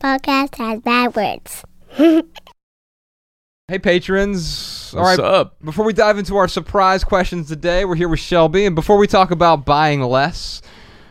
[0.00, 1.64] podcast has bad words.
[3.70, 4.92] Hey, patrons.
[4.96, 5.24] All What's right.
[5.24, 5.62] up?
[5.62, 8.66] Before we dive into our surprise questions today, we're here with Shelby.
[8.66, 10.60] And before we talk about buying less,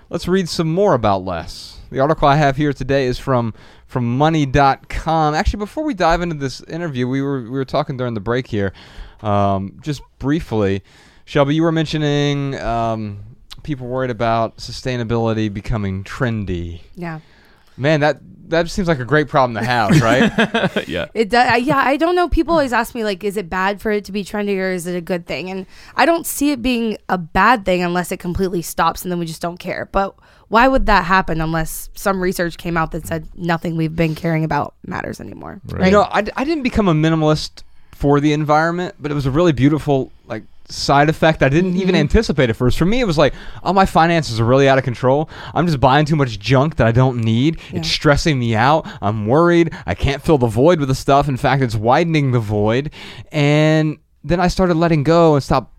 [0.10, 1.80] let's read some more about less.
[1.90, 3.54] The article I have here today is from
[3.88, 5.36] from money.com.
[5.36, 8.48] Actually, before we dive into this interview, we were we were talking during the break
[8.48, 8.74] here,
[9.22, 10.84] um, just briefly.
[11.24, 13.24] Shelby, you were mentioning um,
[13.64, 16.82] people worried about sustainability becoming trendy.
[16.98, 17.22] Yeah.
[17.80, 18.20] Man, that
[18.50, 20.88] that seems like a great problem to have, right?
[20.88, 21.08] yeah.
[21.14, 21.62] It does.
[21.62, 22.28] Yeah, I don't know.
[22.28, 24.88] People always ask me like, is it bad for it to be trendy or is
[24.88, 25.50] it a good thing?
[25.50, 25.66] And
[25.96, 29.26] I don't see it being a bad thing unless it completely stops and then we
[29.26, 29.88] just don't care.
[29.92, 30.16] But
[30.48, 34.44] why would that happen unless some research came out that said nothing we've been caring
[34.44, 35.62] about matters anymore?
[35.66, 35.86] Right.
[35.86, 39.32] You know, I, I didn't become a minimalist for the environment, but it was a
[39.32, 42.02] really beautiful like side effect I didn't even mm-hmm.
[42.02, 42.78] anticipate at first.
[42.78, 45.30] For me, it was like, oh, my finances are really out of control.
[45.54, 47.60] I'm just buying too much junk that I don't need.
[47.72, 47.80] Yeah.
[47.80, 48.88] It's stressing me out.
[49.02, 49.74] I'm worried.
[49.86, 51.28] I can't fill the void with the stuff.
[51.28, 52.92] In fact, it's widening the void.
[53.32, 55.74] And then I started letting go and stop.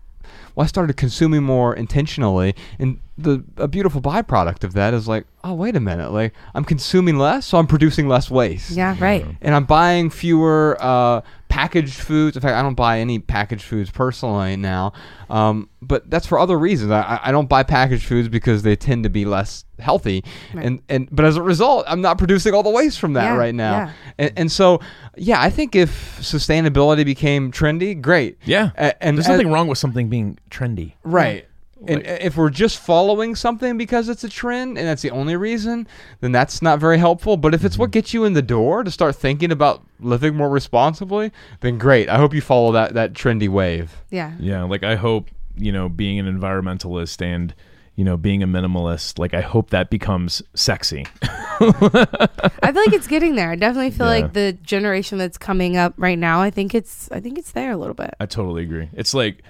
[0.55, 5.25] Well, I started consuming more intentionally, and the a beautiful byproduct of that is like,
[5.43, 9.25] oh, wait a minute, like I'm consuming less, so I'm producing less waste Yeah, right.
[9.41, 12.35] and I'm buying fewer uh, packaged foods.
[12.37, 14.93] In fact, I don't buy any packaged foods personally now,
[15.29, 16.91] um, but that's for other reasons.
[16.91, 20.65] I, I- I don't buy packaged foods because they tend to be less healthy, Right.
[20.65, 23.35] and and but as a result, I'm not producing all the waste from that Yeah,
[23.37, 23.71] right now.
[23.73, 23.91] yeah.
[24.19, 24.79] And, and so,
[25.17, 28.37] yeah, I think if sustainability became trendy, great.
[28.45, 28.71] Yeah.
[28.77, 30.93] A- and There's as- nothing wrong with something being trendy.
[31.03, 31.47] Right.
[31.87, 35.35] And Like- if we're just following something because it's a trend and that's the only
[35.35, 35.87] reason,
[36.19, 37.37] then that's not very helpful.
[37.37, 37.91] But if it's what mm-hmm.
[37.91, 42.07] gets you in the door to start thinking about living more responsibly, then great.
[42.09, 44.03] I hope you follow that, that trendy wave.
[44.09, 44.33] Yeah.
[44.39, 44.63] Yeah.
[44.63, 47.53] Like I hope, you know, being an environmentalist and,
[47.95, 51.05] you know, being a minimalist, like I hope that becomes sexy.
[51.23, 53.51] I feel like it's getting there.
[53.51, 54.21] I definitely feel Yeah.
[54.21, 57.71] like the generation that's coming up right now, I think it's I think it's there
[57.71, 58.13] a little bit.
[58.19, 58.89] I totally agree.
[58.93, 59.43] It's like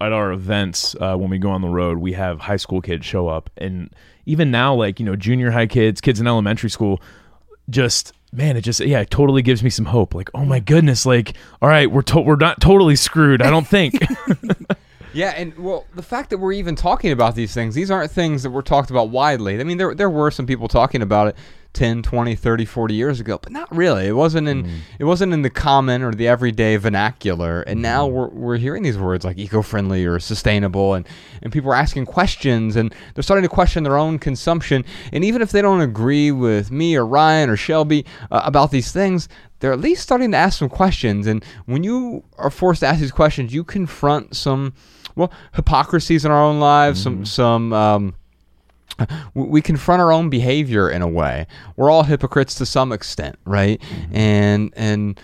[0.00, 3.06] at our events uh, when we go on the road, we have high school kids
[3.06, 3.90] show up, and
[4.26, 7.00] even now, like you know, junior high kids, kids in elementary school,
[7.70, 10.14] just man, it just yeah, it totally gives me some hope.
[10.14, 13.40] Like, oh my goodness, like all right, we're to- we're not totally screwed.
[13.42, 13.94] I don't think.
[15.16, 18.42] Yeah, and well, the fact that we're even talking about these things, these aren't things
[18.42, 19.58] that were talked about widely.
[19.58, 21.36] I mean, there there were some people talking about it
[21.76, 24.06] 10, 20, 30, 40 years ago, but not really.
[24.06, 27.62] It wasn't in it wasn't in the common or the everyday vernacular.
[27.62, 31.06] And now we're we're hearing these words like eco-friendly or sustainable and
[31.42, 34.84] and people are asking questions and they're starting to question their own consumption.
[35.12, 38.90] And even if they don't agree with me or Ryan or Shelby uh, about these
[38.90, 39.28] things,
[39.60, 41.26] they're at least starting to ask some questions.
[41.26, 44.72] And when you are forced to ask these questions, you confront some
[45.16, 48.14] well hypocrisies in our own lives, some some um,
[49.34, 51.46] we confront our own behavior in a way.
[51.76, 53.82] We're all hypocrites to some extent, right?
[54.12, 55.20] And and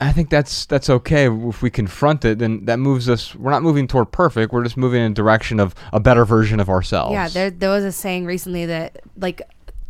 [0.00, 2.38] I think that's that's okay if we confront it.
[2.38, 3.34] Then that moves us.
[3.34, 4.52] We're not moving toward perfect.
[4.52, 7.12] We're just moving in a direction of a better version of ourselves.
[7.12, 9.42] Yeah, there there was a saying recently that like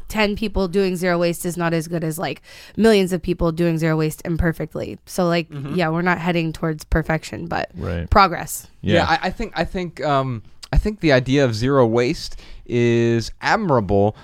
[0.08, 2.42] 10 people doing zero waste is not as good as like
[2.76, 4.98] millions of people doing zero waste imperfectly.
[5.06, 8.08] So like yeah, we're not heading towards perfection, but right.
[8.10, 8.68] progress.
[8.80, 13.30] Yeah, I, I think I think um, I think the idea of zero waste is
[13.40, 14.16] admirable.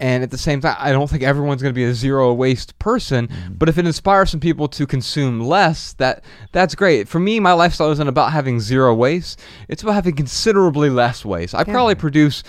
[0.00, 2.76] And at the same time, I don't think everyone's going to be a zero waste
[2.80, 3.28] person.
[3.56, 7.08] But if it inspires some people to consume less, that that's great.
[7.08, 9.40] For me, my lifestyle isn't about having zero waste.
[9.68, 11.54] It's about having considerably less waste.
[11.54, 12.42] I probably produce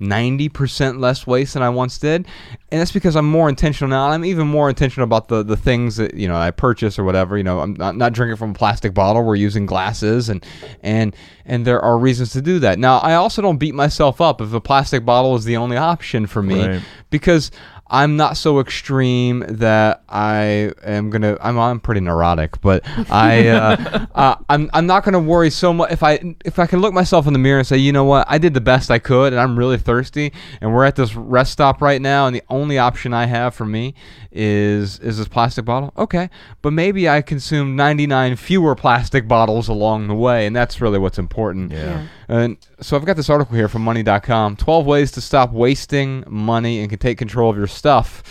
[0.00, 2.26] 90% less waste than I once did.
[2.70, 4.08] And that's because I'm more intentional now.
[4.10, 7.36] I'm even more intentional about the, the things that, you know, I purchase or whatever.
[7.38, 9.22] You know, I'm not, not drinking from a plastic bottle.
[9.24, 10.44] We're using glasses and,
[10.82, 11.14] and,
[11.44, 12.78] and there are reasons to do that.
[12.78, 16.26] Now, I also don't beat myself up if a plastic bottle is the only option
[16.26, 16.82] for me Right.
[17.10, 17.50] because
[17.88, 21.36] I'm not so extreme that I am gonna.
[21.40, 25.92] I'm I'm pretty neurotic, but I uh, uh, I'm I'm not gonna worry so much
[25.92, 28.26] if I if I can look myself in the mirror and say, you know what,
[28.28, 31.52] I did the best I could, and I'm really thirsty, and we're at this rest
[31.52, 33.94] stop right now, and the only option I have for me
[34.32, 35.92] is is this plastic bottle.
[35.96, 36.28] Okay,
[36.62, 41.18] but maybe I consume 99 fewer plastic bottles along the way, and that's really what's
[41.18, 41.70] important.
[41.70, 42.06] Yeah.
[42.28, 46.80] And so I've got this article here from money.com 12 ways to stop wasting money
[46.80, 48.22] and can take control of your stuff.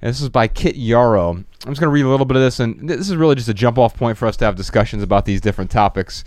[0.00, 1.30] And this is by Kit Yarrow.
[1.30, 3.48] I'm just going to read a little bit of this, and this is really just
[3.48, 6.24] a jump off point for us to have discussions about these different topics.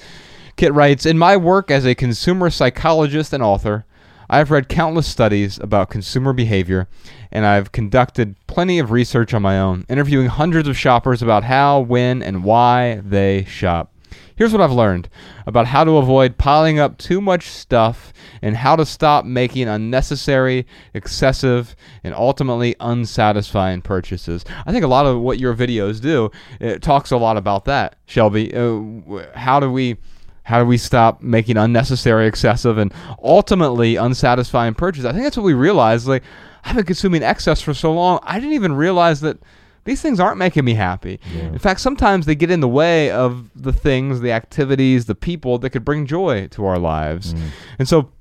[0.55, 3.85] Kit writes In my work as a consumer psychologist and author,
[4.29, 6.87] I have read countless studies about consumer behavior,
[7.31, 11.81] and I've conducted plenty of research on my own, interviewing hundreds of shoppers about how,
[11.81, 13.91] when, and why they shop.
[14.35, 15.07] Here's what I've learned
[15.45, 20.67] about how to avoid piling up too much stuff and how to stop making unnecessary,
[20.93, 24.43] excessive, and ultimately unsatisfying purchases.
[24.65, 27.95] I think a lot of what your videos do it talks a lot about that,
[28.07, 28.53] Shelby.
[28.53, 29.97] Uh, how do we
[30.43, 35.05] how do we stop making unnecessary, excessive, and ultimately unsatisfying purchases?
[35.05, 36.07] I think that's what we realized.
[36.07, 36.23] Like
[36.63, 39.37] I've been consuming excess for so long, I didn't even realize that
[39.85, 41.19] these things aren't making me happy.
[41.53, 45.57] In fact, sometimes they get in the way of the things, the activities, the people
[45.59, 47.33] that could bring joy to our lives.
[47.79, 48.11] And so,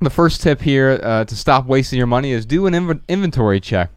[0.00, 3.60] the first tip here uh, to stop wasting your money is do an inv- inventory
[3.60, 3.90] check.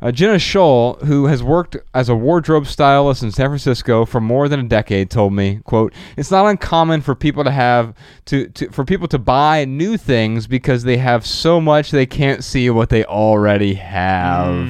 [0.00, 4.48] Uh, Jenna Scholl, who has worked as a wardrobe stylist in San Francisco for more
[4.48, 7.94] than a decade, told me, "quote It's not uncommon for people to have
[8.26, 12.44] to, to for people to buy new things because they have so much they can't
[12.44, 14.68] see what they already have."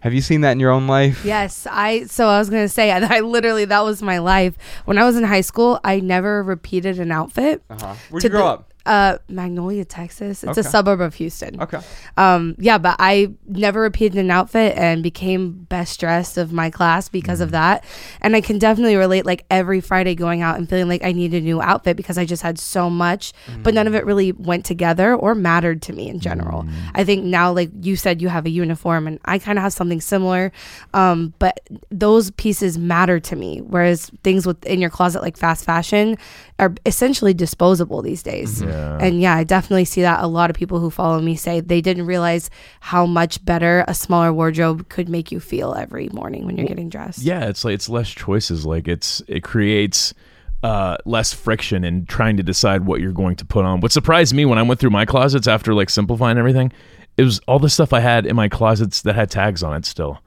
[0.00, 1.24] Have you seen that in your own life?
[1.24, 2.04] Yes, I.
[2.04, 4.54] So I was gonna say, I, I literally that was my life
[4.84, 5.80] when I was in high school.
[5.82, 7.62] I never repeated an outfit.
[7.70, 7.94] Uh-huh.
[8.10, 8.67] Where'd to you grow the- up?
[8.88, 10.42] Uh, Magnolia, Texas.
[10.42, 10.66] It's Okay.
[10.66, 11.60] a suburb of Houston.
[11.60, 11.78] Okay.
[12.16, 17.10] Um, yeah, but I never repeated an outfit and became best dressed of my class
[17.10, 17.42] because Mm.
[17.42, 17.84] of that.
[18.22, 21.34] And I can definitely relate like every Friday going out and feeling like I need
[21.34, 23.96] a new outfit because I just had so much, but none of Mm.
[23.98, 26.64] it really went together or mattered to me in general.
[26.94, 29.74] I think now, like you said, you have a uniform and I kind of have
[29.74, 30.50] something similar.
[30.94, 31.60] Um, but
[31.90, 33.60] those pieces matter to me.
[33.60, 36.16] Whereas things within your closet, like fast fashion,
[36.58, 38.62] are essentially disposable these days.
[38.62, 38.98] Yeah.
[39.00, 41.80] And yeah, I definitely see that a lot of people who follow me say they
[41.80, 42.50] didn't realize
[42.80, 46.88] how much better a smaller wardrobe could make you feel every morning when you're getting
[46.88, 47.22] dressed.
[47.22, 48.66] Yeah, it's like it's less choices.
[48.66, 50.14] Like it's it creates
[50.62, 53.80] uh, less friction in trying to decide what you're going to put on.
[53.80, 56.72] What surprised me when I went through my closets after like simplifying everything,
[57.16, 59.84] it was all the stuff I had in my closets that had tags on it
[59.84, 60.20] still.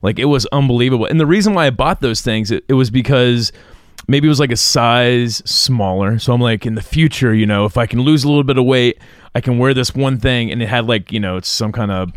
[0.00, 1.06] Like it was unbelievable.
[1.06, 3.52] And the reason why I bought those things, it, it was because
[4.08, 6.18] maybe it was like a size smaller.
[6.18, 8.58] So I'm like, in the future, you know, if I can lose a little bit
[8.58, 8.98] of weight,
[9.34, 10.50] I can wear this one thing.
[10.50, 12.12] And it had like, you know, it's some kind of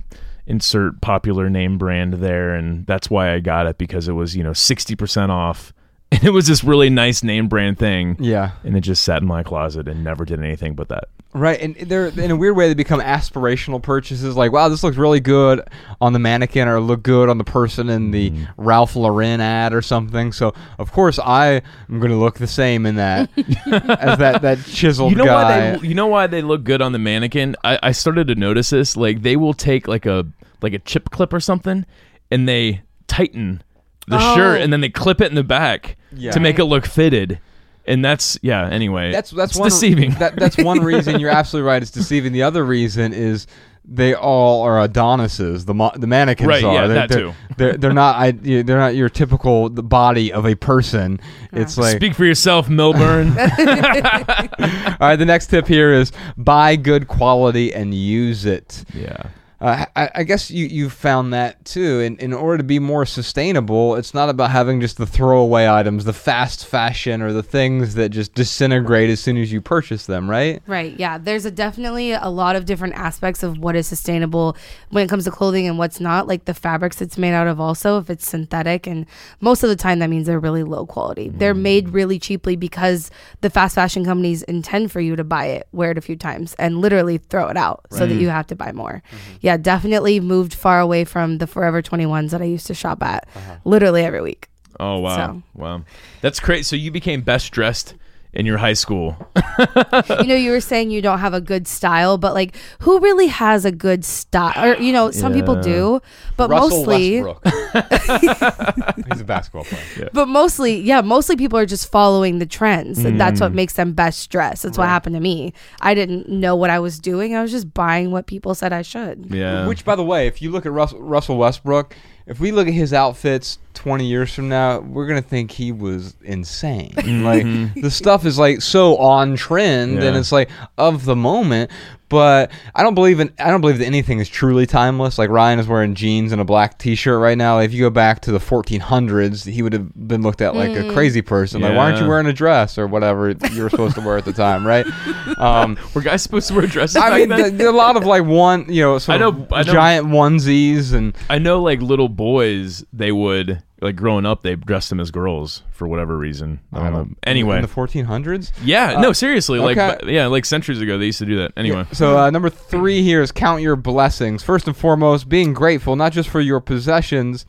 [0.46, 2.54] insert popular name brand there.
[2.54, 5.74] And that's why I got it because it was, you know, 60% off.
[6.10, 8.16] And it was this really nice name brand thing.
[8.18, 8.52] Yeah.
[8.64, 11.10] And it just sat in my closet and never did anything but that.
[11.38, 14.36] Right, and they're in a weird way they become aspirational purchases.
[14.36, 15.62] Like, wow, this looks really good
[16.02, 18.48] on the mannequin, or look good on the person in the mm.
[18.58, 20.32] Ralph Lauren ad or something.
[20.32, 24.60] So, of course, I am going to look the same in that as that that
[24.66, 25.34] chiseled you know guy.
[25.44, 28.36] why they you know why they look good on the mannequin I, I started to
[28.36, 30.26] notice this like they will take like a
[30.62, 31.86] like a chip clip or something
[32.32, 33.62] and they tighten
[34.08, 34.36] the Oh.
[34.36, 36.32] shirt and then they clip it in the back Yeah.
[36.32, 37.40] to make it look fitted
[37.88, 41.20] and that's yeah anyway that's that's it's one deceiving That, that's one reason.
[41.20, 41.82] You're absolutely right.
[41.82, 42.34] It's deceiving.
[42.34, 43.48] The other reason is
[43.90, 45.64] they all are Adonises.
[45.64, 46.74] The mo- the mannequins Right, are.
[46.74, 47.34] yeah, they're, that they're, too.
[47.58, 48.16] They're they're not.
[48.18, 51.20] I, they're not your typical the body of a person.
[51.54, 53.30] It's like speak for yourself Millburn
[55.00, 58.84] All right, the next tip here is buy good quality and use it.
[58.94, 62.00] yeah Uh, I, I guess you you found that too.
[62.02, 66.06] In in order to be more sustainable, it's not about having just the throwaway items,
[66.06, 70.30] the fast fashion, or the things that just disintegrate as soon as you purchase them.
[70.30, 70.62] Right?
[70.68, 70.94] Right.
[71.00, 71.18] Yeah.
[71.18, 74.56] There's a definitely a lot of different aspects of what is sustainable
[74.92, 76.28] when it comes to clothing and what's not.
[76.28, 78.86] Like the fabrics it's made out of, also, if it's synthetic.
[78.86, 79.08] And
[79.42, 81.30] most of the time, that means they're really low quality.
[81.30, 83.10] They're made really cheaply because
[83.42, 86.56] the fast fashion companies intend for you to buy it, wear it a few times,
[86.60, 89.02] and literally throw it out so that you have to buy more.
[89.42, 89.47] Yeah.
[89.48, 93.26] Yeah, definitely moved far away from the Forever 21s that I used to shop at
[93.34, 93.56] uh-huh.
[93.64, 94.50] literally every week.
[94.78, 95.16] oh wow.
[95.16, 95.84] So- wow.
[96.20, 97.96] That's crazy so you became best dressed
[98.38, 99.18] in your high school
[100.22, 103.28] you know, you were saying you don't have a good style, but like, who really
[103.28, 104.54] has a good style?
[104.64, 106.00] Or you know, some people do,
[106.38, 107.16] but Russell mostly,
[109.12, 110.10] He's a basketball player.
[110.14, 113.42] but mostly, yeah, mostly people are just following the trends, and that's Mm.
[113.42, 114.64] what makes them best dressed.
[114.64, 115.54] That's what happened to me.
[115.82, 117.36] I didn't know what I was doing.
[117.36, 119.28] I was just buying what people said I should.
[119.32, 122.68] yeah Which, by the way, if you look at Russell, Russell Westbrook, if we look
[122.68, 126.94] at his outfits 20 years from now, we're gonna think he was insane.
[127.28, 127.80] Like mm-hmm.
[127.80, 131.72] the stuff is like so on trend, and it's like of the moment.
[132.10, 133.34] But I don't believe in.
[133.40, 135.18] I don't believe that anything is truly timeless.
[135.18, 137.60] Like Ryan is wearing jeans and a black T-shirt right now.
[137.60, 140.84] If you go back to the 1400s, he would have been looked at like a
[140.84, 140.94] mm.
[140.94, 141.62] crazy person.
[141.62, 144.26] Like, why aren't you wearing a dress or whatever you were supposed to wear at
[144.26, 144.86] the time, right?
[145.38, 147.58] Um, were guys supposed to wear dresses I back mean, then?
[147.58, 149.74] the, the- a lot of like one, you know, sort I know- of I know-
[149.74, 154.90] giant onesies and I know like little boys they would like growing up they dressed
[154.90, 156.60] them as girls for whatever reason.
[156.74, 157.16] I don't um, know.
[157.24, 158.52] Anyway, in the 1400s.
[158.64, 159.98] yeah, no, uh, seriously, like okay.
[160.00, 161.52] but- yeah, like centuries ago they used to do that.
[161.58, 164.44] Anyway, So uh, number three here is count your blessings.
[164.44, 167.48] First and foremost, being grateful not just for your possessions,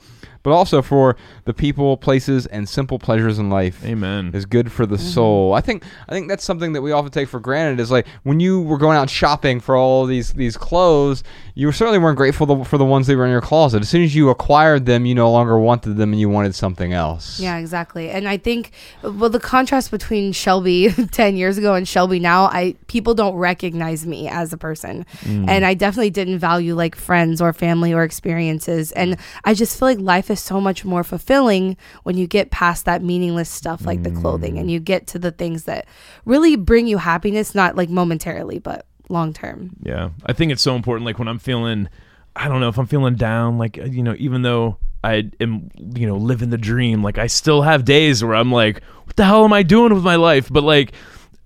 [0.48, 1.14] but but also for
[1.44, 3.84] the people, places, and simple pleasures in life.
[3.84, 4.30] Amen.
[4.32, 5.04] Is good for the mm-hmm.
[5.04, 5.52] soul.
[5.52, 7.80] I think I think that's something that we often take for granted.
[7.80, 11.22] Is like when you were going out shopping for all these these clothes,
[11.54, 13.82] you certainly weren't grateful for the ones that were in your closet.
[13.82, 16.94] As soon as you acquired them, you no longer wanted them and you wanted something
[16.94, 17.38] else.
[17.38, 18.08] Yeah, exactly.
[18.08, 22.74] And I think well the contrast between Shelby 10 years ago and Shelby now, I
[22.86, 25.04] people don't recognize me as a person.
[25.20, 25.48] Mm.
[25.48, 28.92] And I definitely didn't value like friends or family or experiences.
[28.92, 29.20] And mm.
[29.44, 33.02] I just feel like life is so much more fulfilling when you get past that
[33.02, 34.72] meaningless stuff like the clothing and mm.
[34.72, 35.86] you get to the things that
[36.24, 39.70] really bring you happiness, not like momentarily, but long term.
[39.82, 40.10] Yeah.
[40.26, 41.06] I think it's so important.
[41.06, 41.88] Like when I'm feeling,
[42.36, 45.70] I don't know, if I'm feeling down, like, uh, you know, even though I am,
[45.94, 49.24] you know, living the dream, like I still have days where I'm like, what the
[49.24, 50.48] hell am I doing with my life?
[50.50, 50.92] But like,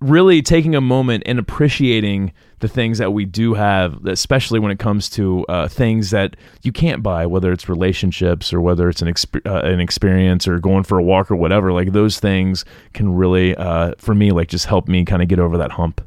[0.03, 4.79] really taking a moment and appreciating the things that we do have, especially when it
[4.79, 9.07] comes to uh, things that you can't buy, whether it's relationships or whether it's an
[9.07, 11.73] exp- uh, an experience or going for a walk or whatever.
[11.73, 15.39] Like those things can really, uh, for me, like just help me kind of get
[15.39, 16.01] over that hump.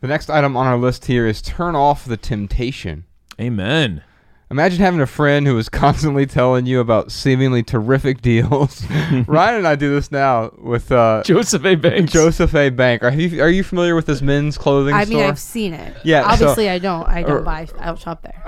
[0.00, 3.04] The next item on our list here is turn off the temptation.
[3.40, 4.02] Amen.
[4.50, 8.84] Imagine having a friend who is constantly telling you about seemingly terrific deals.
[9.26, 11.74] Ryan and I do this now with uh, Joseph A.
[11.74, 12.10] Bank.
[12.10, 12.70] Joseph A.
[12.70, 13.02] Bank.
[13.02, 15.24] Are you are you familiar with this men's clothing I mean, store?
[15.24, 15.96] I've seen it.
[16.04, 17.06] Yeah, so- Obviously, I don't.
[17.08, 17.66] I don't or- buy.
[17.78, 18.42] I don't shop there.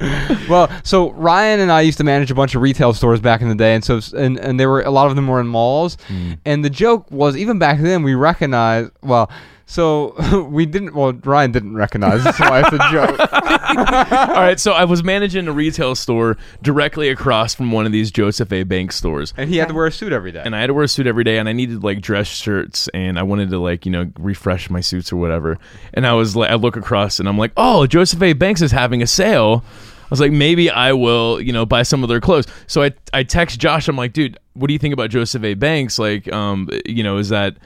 [0.48, 3.48] well, so Ryan and I used to manage a bunch of retail stores back in
[3.48, 5.96] the day, and so and and there were a lot of them were in malls,
[6.44, 9.30] and the joke was even back then we recognized well.
[9.68, 10.94] So we didn't.
[10.94, 12.22] Well, Ryan didn't recognize.
[12.22, 13.18] That's why it's a joke.
[13.68, 18.10] All right, so I was managing a retail store directly across from one of these
[18.10, 18.62] Joseph A.
[18.62, 19.34] Banks stores.
[19.36, 20.42] And he had to wear a suit every day.
[20.44, 22.88] And I had to wear a suit every day, and I needed like dress shirts,
[22.88, 25.58] and I wanted to like you know refresh my suits or whatever.
[25.94, 28.32] And I was like, I look across, and I'm like, oh, Joseph A.
[28.32, 29.64] Banks is having a sale.
[30.06, 32.46] I was like, maybe I will, you know, buy some of their clothes.
[32.68, 33.88] So I I text Josh.
[33.88, 35.54] I'm like, dude, what do you think about Joseph A.
[35.54, 35.98] Banks?
[35.98, 37.56] Like, um, you know, is that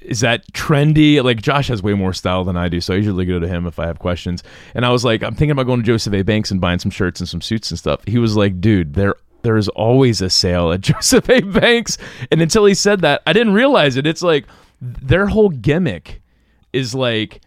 [0.00, 1.22] is that trendy?
[1.22, 3.66] Like Josh has way more style than I do, so I usually go to him
[3.66, 4.42] if I have questions.
[4.74, 6.22] And I was like, I'm thinking about going to Joseph A.
[6.22, 8.00] Banks and buying some shirts and some suits and stuff.
[8.06, 11.40] He was like, dude, there there is always a sale at Joseph A.
[11.40, 11.98] Banks.
[12.30, 14.06] And until he said that, I didn't realize it.
[14.06, 14.46] It's like
[14.80, 16.20] their whole gimmick
[16.72, 17.40] is like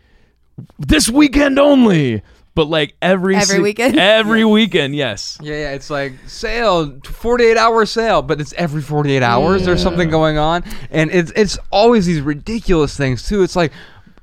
[0.77, 2.21] this weekend only.
[2.55, 3.97] But like every Every si- weekend?
[3.99, 5.37] every weekend, yes.
[5.41, 10.09] Yeah, yeah, it's like sale, 48 hour sale, but it's every 48 hours there's something
[10.09, 13.43] going on, and it's it's always these ridiculous things too.
[13.43, 13.71] It's like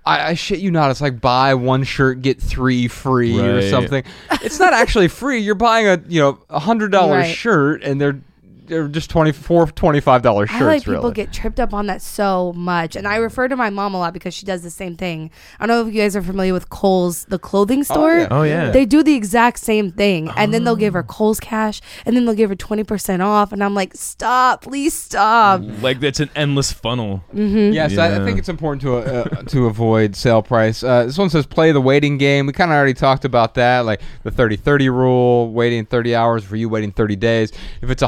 [0.04, 4.04] I, I shit you not, it's like buy one shirt get three free or something.
[4.42, 5.38] It's not actually free.
[5.40, 7.35] You're buying a you know a hundred dollar Right.
[7.35, 8.21] shirt, and they're
[8.67, 10.61] they're just 24 25 dollar shirts.
[10.61, 11.15] I like people really.
[11.15, 14.13] get tripped up on that so much, and I refer to my mom a lot
[14.13, 15.31] because she does the same thing.
[15.59, 18.19] I don't know if you guys are familiar with Kohl's, the clothing store.
[18.19, 18.29] yeah.
[18.31, 18.71] Oh yeah.
[18.71, 22.25] They do the exact same thing, and then they'll give her Kohl's cash, and then
[22.25, 25.63] they'll give her twenty percent off, and I'm like, stop, please stop.
[25.81, 27.25] like that's an endless funnel.
[27.33, 30.83] Yes, I, I think it's important to uh, to avoid sale price.
[30.83, 32.47] Uh, this one says play the waiting game.
[32.47, 36.57] We kind of already talked about that, like the 30-30 rule, waiting 30 hours for
[36.57, 37.53] you, waiting 30 days.
[37.83, 38.03] If it's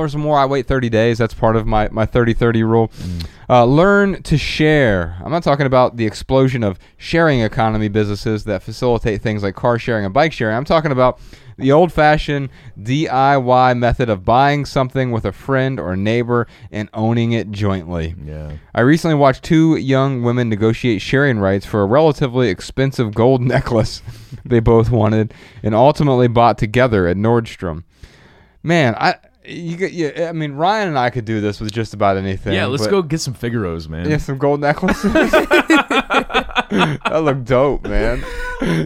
[0.00, 1.18] $100 or more, I wait 30 days.
[1.18, 2.90] That's part of my, my 30-30 rule.
[3.48, 5.16] Uh, learn to share.
[5.24, 9.78] I'm not talking about the explosion of sharing economy businesses that facilitate things like car
[9.78, 10.56] sharing and bike sharing.
[10.56, 11.20] I'm talking about
[11.58, 17.32] the old fashioned DIY method of buying something with a friend or neighbor and owning
[17.32, 18.14] it jointly.
[18.24, 18.52] Yeah.
[18.74, 24.02] I recently watched two young women negotiate sharing rights for a relatively expensive gold necklace
[24.44, 27.84] they both wanted and ultimately bought together at Nordstrom.
[28.62, 31.94] Man, I you get yeah, I mean Ryan and I could do this with just
[31.94, 32.54] about anything.
[32.54, 34.08] Yeah, let's but- go get some Figaro's, man.
[34.08, 35.12] Yeah, some gold necklaces.
[35.12, 38.22] that look dope, man.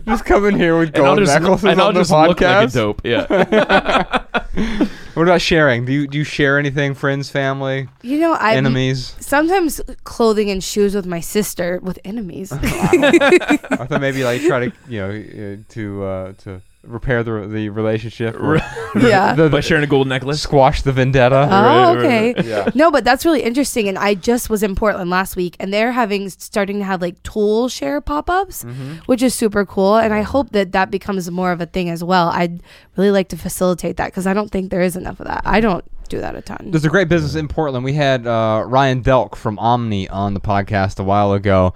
[0.06, 2.10] Just come in here with and I'll gold just, necklaces and I'll on the just
[2.10, 2.74] look like a podcast.
[2.74, 3.00] dope.
[3.04, 4.86] Yeah.
[5.14, 5.84] what about sharing?
[5.84, 6.94] Do you do you share anything?
[6.94, 9.14] Friends, family, You know, I enemies?
[9.20, 12.52] sometimes clothing and shoes with my sister with enemies.
[12.52, 17.68] I thought maybe like try to you know uh, to uh, to repair the the
[17.68, 18.34] relationship.
[18.36, 18.56] or
[19.00, 19.34] yeah.
[19.34, 20.40] the- By sharing a gold necklace.
[20.40, 21.36] squash the vendetta.
[21.36, 22.32] Oh, Right, right, okay.
[22.34, 22.44] right.
[22.44, 22.70] Yeah.
[22.74, 23.88] No, but that's really interesting.
[23.88, 27.22] And I just was in Portland last week, and they're having starting to have like
[27.22, 28.94] tool share pop ups, Mm-hmm.
[29.06, 29.96] which is super cool.
[29.96, 32.28] And I hope that that becomes more of a thing as well.
[32.28, 32.62] I'd
[32.96, 35.42] really like to facilitate that because I don't think there is enough of that.
[35.44, 36.70] I don't do that a ton.
[36.72, 37.84] There's a great business in Portland.
[37.84, 41.72] We had uh, Ryan Delk from Omni on the podcast a while ago,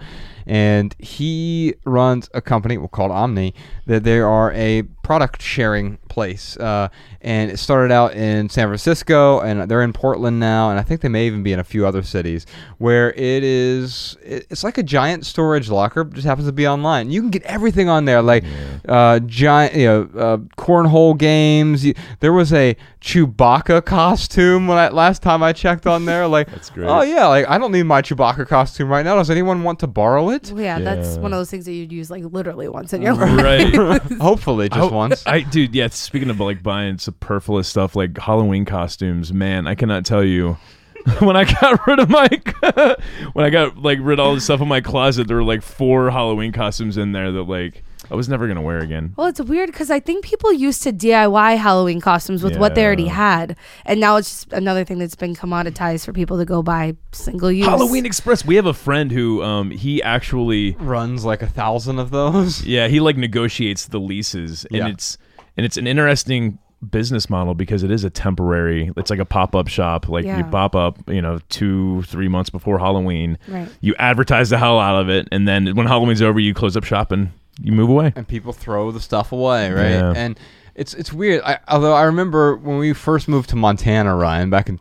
[0.46, 3.54] and he runs a company well, called Omni
[3.86, 6.88] that they are a product sharing place, uh,
[7.20, 11.00] and it started out in San Francisco, and they're in Portland now, and I think
[11.00, 12.46] they may even be in a few other cities
[12.78, 14.16] where it is.
[14.22, 17.10] It's like a giant storage locker, just happens to be online.
[17.10, 18.44] You can get everything on there, like
[18.88, 21.84] uh, giant, you know, uh, cornhole games.
[21.84, 26.26] You, there was a Chewbacca costume when I, last time I checked on there.
[26.26, 26.86] Like, That's great.
[26.88, 29.16] oh yeah, like I don't need my Chewbacca costume right now.
[29.16, 30.50] Does anyone want to borrow it?
[30.52, 33.14] Well, yeah, that's one of those things that you'd use like literally once in your
[33.14, 33.76] life.
[33.76, 34.02] right.
[34.20, 34.93] Hopefully, just I-
[35.26, 35.88] I dude, yeah.
[35.88, 40.56] Speaking of like buying superfluous stuff like Halloween costumes, man, I cannot tell you.
[41.20, 42.28] when I got rid of my,
[43.34, 45.62] when I got like rid of all the stuff in my closet, there were like
[45.62, 49.14] four Halloween costumes in there that like I was never gonna wear again.
[49.16, 52.84] Well, it's weird because I think people used to DIY Halloween costumes with what they
[52.84, 53.12] already Yeah.
[53.14, 53.56] had,
[53.86, 57.50] and now it's just another thing that's been commoditized for people to go buy single
[57.50, 57.66] use.
[57.66, 58.44] Halloween Express.
[58.44, 62.64] We have a friend who, um, he actually, Runs like a thousand of those.
[62.64, 64.88] yeah, he like negotiates the leases, and Yeah.
[64.88, 65.16] it's
[65.56, 66.58] and it's an interesting
[66.90, 68.90] business model because it is a temporary.
[68.96, 70.08] It's like a pop up shop.
[70.08, 70.38] Like Yeah.
[70.38, 73.38] you pop up, you know, two three months before Halloween.
[73.48, 73.68] Right.
[73.80, 76.84] You advertise the hell out of it, and then when Halloween's over, you close up
[76.84, 78.12] shop and you move away.
[78.16, 79.90] and people throw the stuff away, right?
[79.90, 80.12] Yeah.
[80.16, 80.38] And
[80.74, 81.42] it's it's weird.
[81.44, 84.76] I, although I remember when we first moved to Montana, Ryan, back in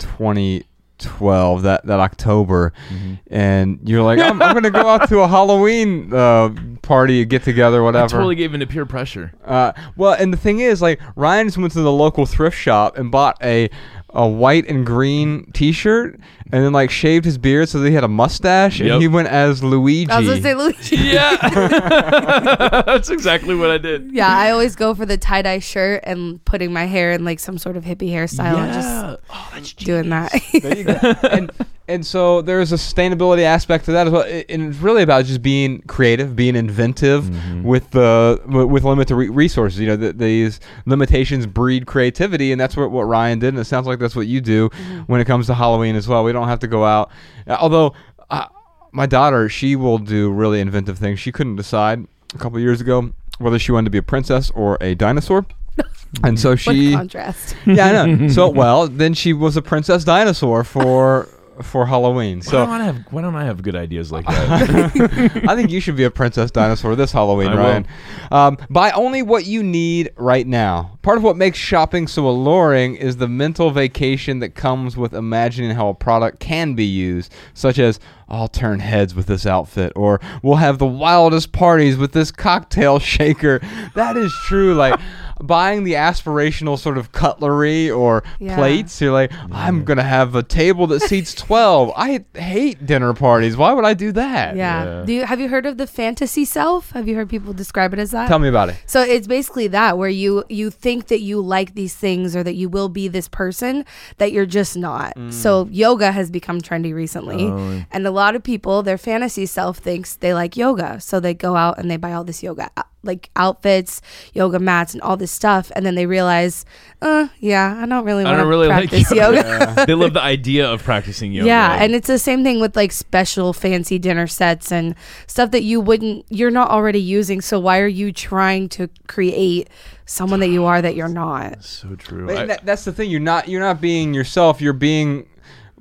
[0.99, 3.13] 2012, that that October, Mm-hmm.
[3.27, 6.49] and you're like, I'm, I'm going to go out to a Halloween uh,
[6.81, 9.33] party, get together, whatever I totally gave into peer pressure.
[9.43, 12.97] Uh, well, and the thing is, like Ryan just went to the local thrift shop
[12.97, 13.69] and bought a
[14.13, 16.19] a white and green T-shirt,
[16.51, 18.91] and then like shaved his beard so that he had a mustache, Yep.
[18.91, 20.11] and he went as Luigi.
[20.11, 20.95] I was gonna say Luigi.
[21.13, 21.35] Yeah,
[22.85, 24.11] that's exactly what I did.
[24.11, 27.39] Yeah, I always go for the tie dye shirt and putting my hair in like
[27.39, 30.31] some sort of hippie hairstyle and just oh, that's doing that.
[30.61, 30.93] There you go.
[31.31, 31.51] and
[31.87, 34.23] and so there's a sustainability aspect to that as well.
[34.23, 37.63] And it's really about just being creative, being inventive Mm-hmm.
[37.63, 39.79] with the with with limited resources.
[39.79, 43.49] You know, th these limitations breed creativity, and that's what what Ryan did.
[43.49, 44.69] And it sounds like that's what you do
[45.07, 46.23] when it comes to Halloween as well.
[46.23, 47.09] We don't have to go out,
[47.47, 47.93] Uh, although.
[48.29, 48.47] Uh,
[48.95, 51.19] my daughter, she will do really inventive things.
[51.19, 53.09] She couldn't decide a couple years ago
[53.39, 55.45] whether she wanted to be a princess or a dinosaur.
[56.23, 57.55] And so what she contrast.
[57.65, 58.27] yeah, I know.
[58.37, 61.27] So well, then she was a princess dinosaur for
[61.61, 62.39] for Halloween.
[62.39, 65.43] why, So don't I have, why don't I have good ideas like that?
[65.47, 67.57] I think you should be a princess dinosaur this Halloween, I.
[67.57, 67.87] Ryan.
[68.31, 70.97] Um, buy only what you need right now.
[71.01, 75.71] Part of what makes shopping so alluring is the mental vacation that comes with imagining
[75.71, 77.99] how a product can be used, such as
[78.29, 82.99] I'll turn heads with this outfit, or we'll have the wildest parties with this cocktail
[82.99, 83.59] shaker.
[83.95, 84.73] That is true.
[84.73, 84.99] Like
[85.45, 88.55] buying the aspirational sort of cutlery or Yeah.
[88.55, 91.91] plates, you're like, I'm gonna have a table that seats twelve.
[91.95, 93.57] I hate dinner parties.
[93.57, 94.55] Why would I do that?
[94.55, 94.83] Yeah.
[94.83, 95.03] Yeah.
[95.05, 96.91] Do you have you heard of the fantasy self?
[96.91, 98.27] Have you heard people describe it as that?
[98.27, 98.75] Tell me about it.
[98.85, 102.55] So it's basically that where you you think that you like these things or that
[102.55, 103.85] you will be this person
[104.17, 105.15] that you're just not.
[105.15, 105.33] Mm.
[105.33, 107.83] So yoga has become trendy recently, Oh.
[107.91, 111.55] and a lot of people their fantasy self thinks they like yoga, so they go
[111.55, 112.69] out and they buy all this yoga
[113.05, 114.01] like outfits,
[114.33, 116.65] yoga mats, and all this stuff, and then they realize,
[117.01, 119.37] uh, yeah, I don't really want to don't really like practice yoga.
[119.37, 119.85] yoga.
[119.87, 121.47] they love the idea of practicing yoga.
[121.47, 124.95] Yeah, and it's the same thing with like special fancy dinner sets and
[125.27, 127.41] stuff that you wouldn't you're not already using.
[127.41, 129.69] So why are you trying to create
[130.05, 131.63] someone that you are that you're not?
[131.63, 132.27] so true.
[132.27, 133.09] But I- that, that's the thing.
[133.09, 133.47] You're not.
[133.47, 134.61] You're not being yourself.
[134.61, 135.27] You're being.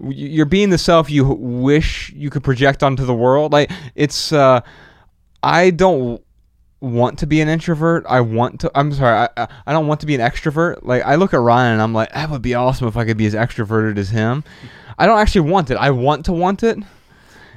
[0.04, 3.52] You're being the self you wish you could project onto the world.
[3.52, 4.32] Like it's.
[4.32, 4.62] Uh,
[5.44, 6.22] I don't
[6.82, 8.04] want to be an introvert.
[8.08, 8.70] I want to.
[8.74, 9.28] I'm sorry.
[9.36, 10.80] I, I I don't want to be an extrovert.
[10.82, 13.16] Like I look at Ryan and I'm like, that would be awesome if I could
[13.16, 14.44] be as extroverted as him.
[14.98, 15.76] I don't actually want it.
[15.76, 16.78] I want to want it.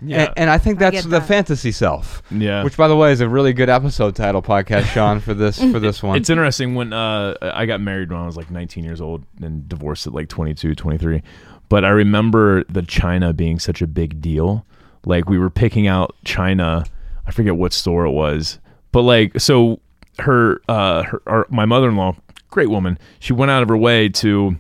[0.01, 1.27] yeah, And, and I think that's get the that.
[1.27, 2.21] fantasy self.
[2.31, 2.63] yeah.
[2.63, 5.79] Which, by the way, is a really good episode title podcast, Shawn, for this for
[5.79, 6.17] this one.
[6.17, 9.67] It's interesting when uh, I got married when I was like 19 years old and
[9.67, 11.21] divorced at like 22, 23.
[11.67, 14.65] But I remember the China being such a big deal.
[15.05, 16.85] Like we were picking out China.
[17.27, 18.59] I forget what store it was,
[18.95, 19.81] but like so
[20.19, 22.15] her uh her our, my mother-in-law,
[22.49, 22.97] great woman.
[23.19, 24.55] She went out of her way to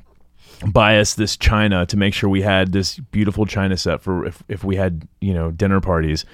[0.67, 4.43] buy us this china to make sure we had this beautiful china set for if,
[4.49, 6.25] if we had you know dinner parties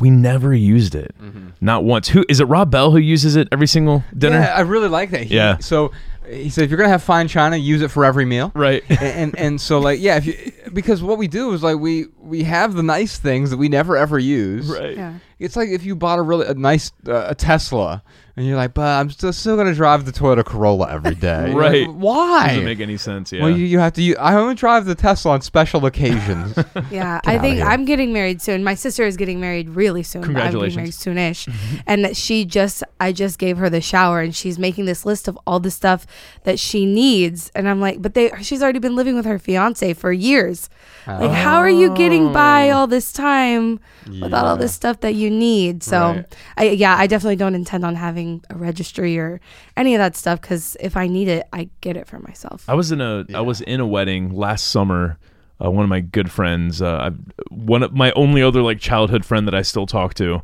[0.00, 1.14] we never used it
[1.60, 4.60] not once who is it rob bell who uses it every single dinner Yeah, I
[4.60, 5.24] really like that.
[5.24, 5.58] He, Yeah.
[5.58, 5.92] So
[6.28, 8.52] he said, if you're gonna have fine china, use it for every meal.
[8.54, 11.78] right and, and and so like yeah, if you because what we do is like
[11.78, 14.68] we we have the nice things that we never ever use.
[14.68, 15.14] right Yeah.
[15.40, 18.02] It's like if you bought a really a nice uh, a Tesla
[18.36, 21.52] and you're like, but I'm still still gonna drive the Toyota Corolla every day.
[21.60, 21.86] Right.
[21.86, 22.48] Like, Why?
[22.48, 23.32] Doesn't make any sense.
[23.32, 23.42] Yeah.
[23.42, 24.02] Well, you, you have to.
[24.02, 26.56] You, I only drive the Tesla on special occasions.
[26.90, 27.60] Yeah, Get I think.
[27.62, 28.64] I'm getting married soon.
[28.64, 30.22] My sister is getting married really soon.
[30.32, 31.52] but I'm getting married soonish,
[31.86, 35.28] and that she just I just gave her the shower, and she's making this list
[35.28, 36.06] of all the stuff
[36.44, 39.92] that she needs, and I'm like, but they she's already been living with her fiance
[39.94, 40.68] for years.
[41.06, 45.29] Like, how are you getting by all this time without all this stuff that you
[45.30, 45.82] need?
[45.82, 46.36] So, Right.
[46.58, 49.40] I yeah, I definitely don't intend on having a registry or
[49.76, 52.64] any of that stuff because if I need it, I get it for myself.
[52.68, 55.16] I was in a I was in a wedding last summer.
[55.62, 59.24] Uh, one of my good friends, uh, I- one of my only other like childhood
[59.26, 60.42] friend that I still talk to.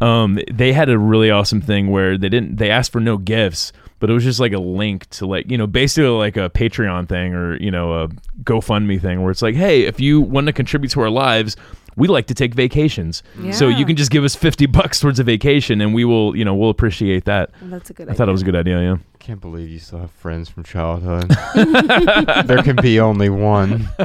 [0.00, 3.72] Um, they had a really awesome thing where they didn't they asked for no gifts,
[4.00, 7.08] but it was just like a link to like you know basically like a Patreon
[7.08, 8.08] thing or you know a
[8.44, 11.56] GoFundMe thing where it's like, hey, if you want to contribute to our lives.
[11.96, 15.24] We like to take vacations, so you can just give us fifty bucks towards a
[15.24, 17.50] vacation, and we will, you know, we'll appreciate that.
[17.62, 18.04] That's a good.
[18.04, 18.14] Idea.
[18.14, 18.82] I thought it was a good idea.
[18.82, 18.96] Yeah.
[19.18, 21.30] Can't believe you still have friends from childhood.
[22.46, 23.88] there can be only one.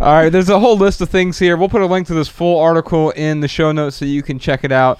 [0.00, 1.56] All right, there's a whole list of things here.
[1.56, 4.38] We'll put a link to this full article in the show notes so you can
[4.38, 4.98] check it out.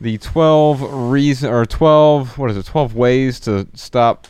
[0.00, 2.66] The 12 reason or 12 what is it?
[2.66, 4.26] 12 ways to stop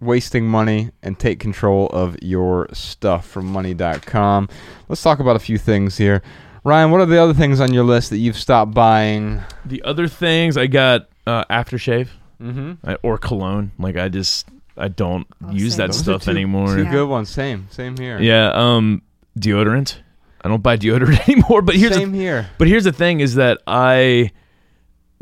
[0.00, 4.48] wasting money and take control of your stuff from money.com.
[4.88, 6.22] Let's talk about a few things here.
[6.64, 9.40] Ryan, what are the other things on your list that you've stopped buying?
[9.64, 12.08] The other things I got uh, aftershave.
[12.42, 12.88] Mm-hmm.
[12.88, 13.72] I, or cologne.
[13.78, 15.78] Like I just I don't Oh, use same.
[15.78, 16.74] that Those stuff anymore.
[16.76, 16.90] Two Yeah.
[16.92, 17.28] good ones.
[17.30, 17.66] Same.
[17.70, 18.20] Same here.
[18.20, 19.02] Yeah, um
[19.38, 19.96] deodorant.
[20.42, 22.48] I don't buy deodorant anymore, but here's Same the, here.
[22.58, 24.30] but here's the thing is that I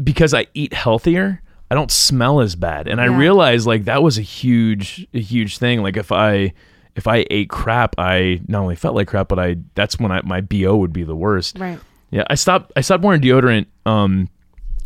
[0.03, 2.87] because I eat healthier, I don't smell as bad.
[2.89, 5.83] And I realized like that was a huge a huge thing.
[5.83, 6.53] Like if I
[6.95, 10.23] if I ate crap, I not only felt like crap, but I that's when I,
[10.23, 11.59] my BO would be the worst.
[11.59, 11.79] right.
[12.11, 12.73] Yeah, I stopped.
[12.77, 14.29] I stopped wearing deodorant um,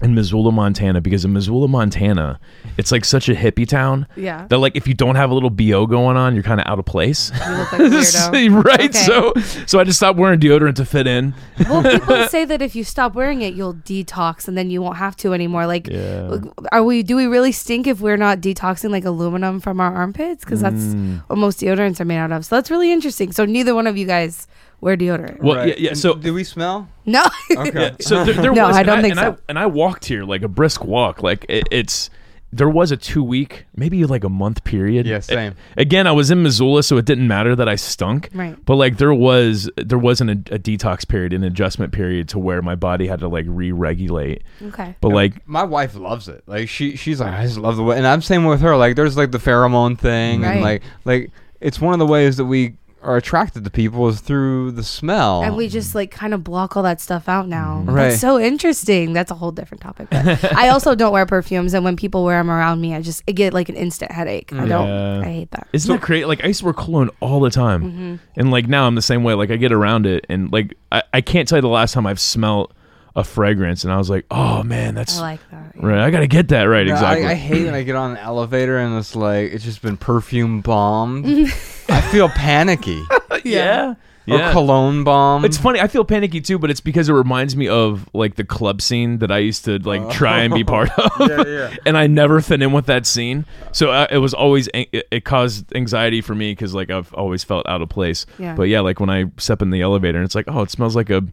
[0.02, 2.40] in Missoula, Montana, because in Missoula, Montana,
[2.78, 4.46] it's like such a hippie town Yeah.
[4.48, 6.78] that like if you don't have a little bo going on, you're kind of out
[6.78, 7.30] of place.
[7.46, 8.64] You look like a weirdo.
[8.64, 8.80] right.
[8.80, 8.92] Okay.
[8.92, 9.32] So
[9.66, 11.34] so I just stopped wearing deodorant to fit in.
[11.68, 14.96] well, people say that if you stop wearing it, you'll detox, and then you won't
[14.96, 15.66] have to anymore.
[15.66, 16.38] Like, Yeah.
[16.72, 17.02] are we?
[17.02, 20.44] Do we really stink if we're not detoxing like aluminum from our armpits?
[20.44, 21.22] Because that's Mm.
[21.28, 22.44] what most deodorants are made out of.
[22.46, 23.32] So that's really interesting.
[23.32, 24.46] So neither one of you guys
[24.80, 25.40] wear deodorant.
[25.42, 25.94] Well, yeah, yeah.
[25.94, 26.88] So do we smell?
[27.06, 27.24] no.
[27.56, 27.94] Okay.
[28.00, 29.32] so there, there No, was, I don't think and so.
[29.32, 31.22] I, and I walked here like a brisk walk.
[31.22, 32.10] Like it, it's
[32.52, 35.06] there was a two week, maybe like a month period.
[35.06, 35.54] Yeah, same.
[35.76, 38.28] A- again, I was in Missoula, so it didn't matter that I stunk.
[38.34, 38.56] Right.
[38.64, 42.60] But like there was there wasn't a, a detox period, an adjustment period to where
[42.60, 44.42] my body had to like re-regulate.
[44.62, 44.96] okay.
[45.00, 46.42] But like My wife loves it.
[46.46, 48.76] Like she, she's like, I just love the way, and I'm same with her.
[48.76, 52.46] Like there's like the pheromone thing, and like, like it's one of the ways that
[52.46, 55.42] we are attracted to people is through the smell.
[55.42, 57.82] And we just like kind of block all that stuff out now.
[57.86, 58.08] Right.
[58.10, 59.12] That's so interesting.
[59.12, 60.08] That's a whole different topic.
[60.10, 63.22] But I also don't wear perfumes, and when people wear them around me, I just
[63.28, 64.52] I get like an instant headache.
[64.52, 64.86] I don't.
[64.86, 65.20] Yeah.
[65.20, 65.68] I hate that.
[65.72, 66.24] isn't that crazy?
[66.26, 68.14] Like I used to wear cologne all the time, Mm-hmm.
[68.36, 69.34] and like now I'm the same way.
[69.34, 72.06] Like I get around it, and like I, I can't tell you the last time
[72.06, 72.72] I've smelt
[73.16, 75.72] a fragrance, and I was like, oh man, that's I like that.
[75.76, 75.86] yeah.
[75.86, 75.98] right.
[76.00, 76.86] I gotta get that right.
[76.86, 77.26] Yeah, exactly.
[77.26, 79.96] I, I hate when I get on an elevator and it's like it's just been
[79.96, 81.26] perfume bombed.
[81.88, 83.02] I feel panicky.
[83.44, 83.94] yeah.
[84.28, 84.52] Or Yeah.
[84.52, 85.44] cologne bomb.
[85.44, 85.80] It's funny.
[85.80, 89.18] I feel panicky too, but it's because it reminds me of like the club scene
[89.18, 91.28] that I used to like try and be part of.
[91.28, 91.76] Yeah, yeah.
[91.86, 93.44] and I never fit in with that scene.
[93.72, 97.42] So uh, it was always it, it caused anxiety for me because like I've always
[97.42, 98.24] felt out of place.
[98.38, 98.54] Yeah.
[98.54, 100.94] But yeah, like when I step in the elevator and it's like, oh, it smells
[100.94, 101.24] like a,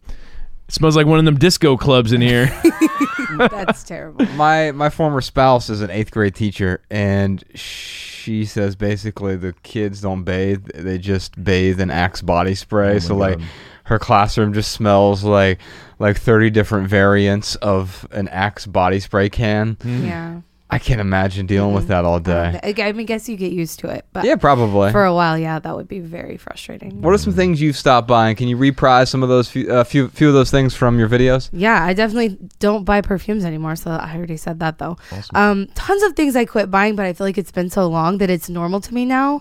[0.68, 2.48] it smells like one of them disco clubs in here.
[3.38, 4.26] That's terrible.
[4.34, 10.02] my my former spouse is an eighth grade teacher, and she says basically the kids
[10.02, 12.96] don't bathe; they just bathe in Axe body spray.
[12.96, 13.40] Oh so my like,
[13.86, 15.60] her classroom just smells like
[16.00, 19.78] like thirty different variants of an Axe body spray can.
[19.84, 20.42] Yeah.
[20.70, 22.60] I can't imagine dealing with that all day.
[22.62, 22.84] know.
[22.84, 24.92] I mean, guess you get used to it, but Yeah, probably.
[24.92, 27.02] for a while, yeah, that would be very frustrating.
[27.02, 28.36] what are some things you've stopped buying?
[28.36, 31.08] Can you reprise some of those few, uh, few few of those things from your
[31.08, 31.50] videos?
[31.54, 33.78] Yeah, I definitely don't buy perfumes anymore.
[33.78, 34.98] So I already said that though.
[35.34, 38.18] Um, tons of things I quit buying, but I feel like it's been so long
[38.18, 39.40] that it's normal to me now.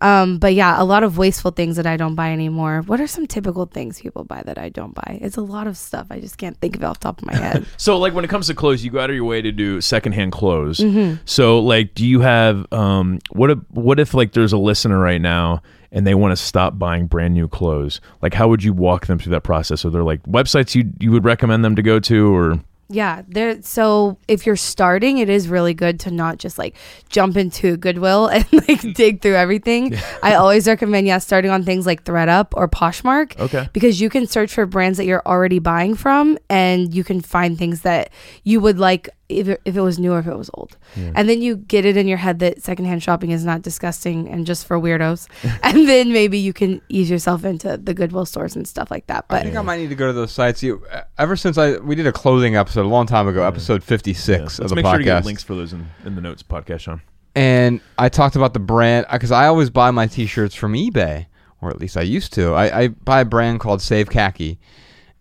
[0.00, 2.82] Um, but yeah, a lot of wasteful things that I don't buy anymore.
[2.86, 5.18] What are some typical things people buy that I don't buy?
[5.22, 6.06] It's a lot of stuff.
[6.10, 7.66] I just can't think of it off the top of my head.
[7.76, 9.80] so like when it comes to clothes, you go out of your way to do
[9.80, 10.67] secondhand clothes.
[10.76, 11.22] Mm-hmm.
[11.24, 15.20] So like, do you have um what if what if like there's a listener right
[15.20, 18.02] now and they want to stop buying brand new clothes?
[18.20, 19.86] Like, how would you walk them through that process?
[19.86, 23.60] Are there like websites you you would recommend them to go to or Yeah, there.
[23.62, 26.74] So if you're starting, it is really good to not just like
[27.10, 29.94] jump into Goodwill and like dig through everything.
[30.22, 33.38] I always recommend yeah starting on things like thredUP or Poshmark.
[33.38, 33.68] Okay.
[33.72, 37.58] Because you can search for brands that you're already buying from, and you can find
[37.58, 38.10] things that
[38.44, 40.76] you would like if it, if it was new or if it was old.
[40.96, 44.46] And then you get it in your head that secondhand shopping is not disgusting and
[44.46, 45.28] just for weirdos.
[45.62, 49.26] and then maybe you can ease yourself into the Goodwill stores and stuff like that.
[49.28, 50.62] But I But think I might need to go to those sites.
[50.62, 50.82] You,
[51.18, 54.36] ever since I we did a clothing episode a long time ago, episode 56 Yeah.
[54.46, 56.20] six Let's of the make sure to get podcast, links for those in, in the
[56.22, 57.02] notes podcast, Shawn.
[57.36, 61.26] and I talked about the brand uh, because I always buy my T-shirts from eBay,
[61.60, 62.54] or at least I used to.
[62.54, 64.58] I, I buy a brand called Save Khaki,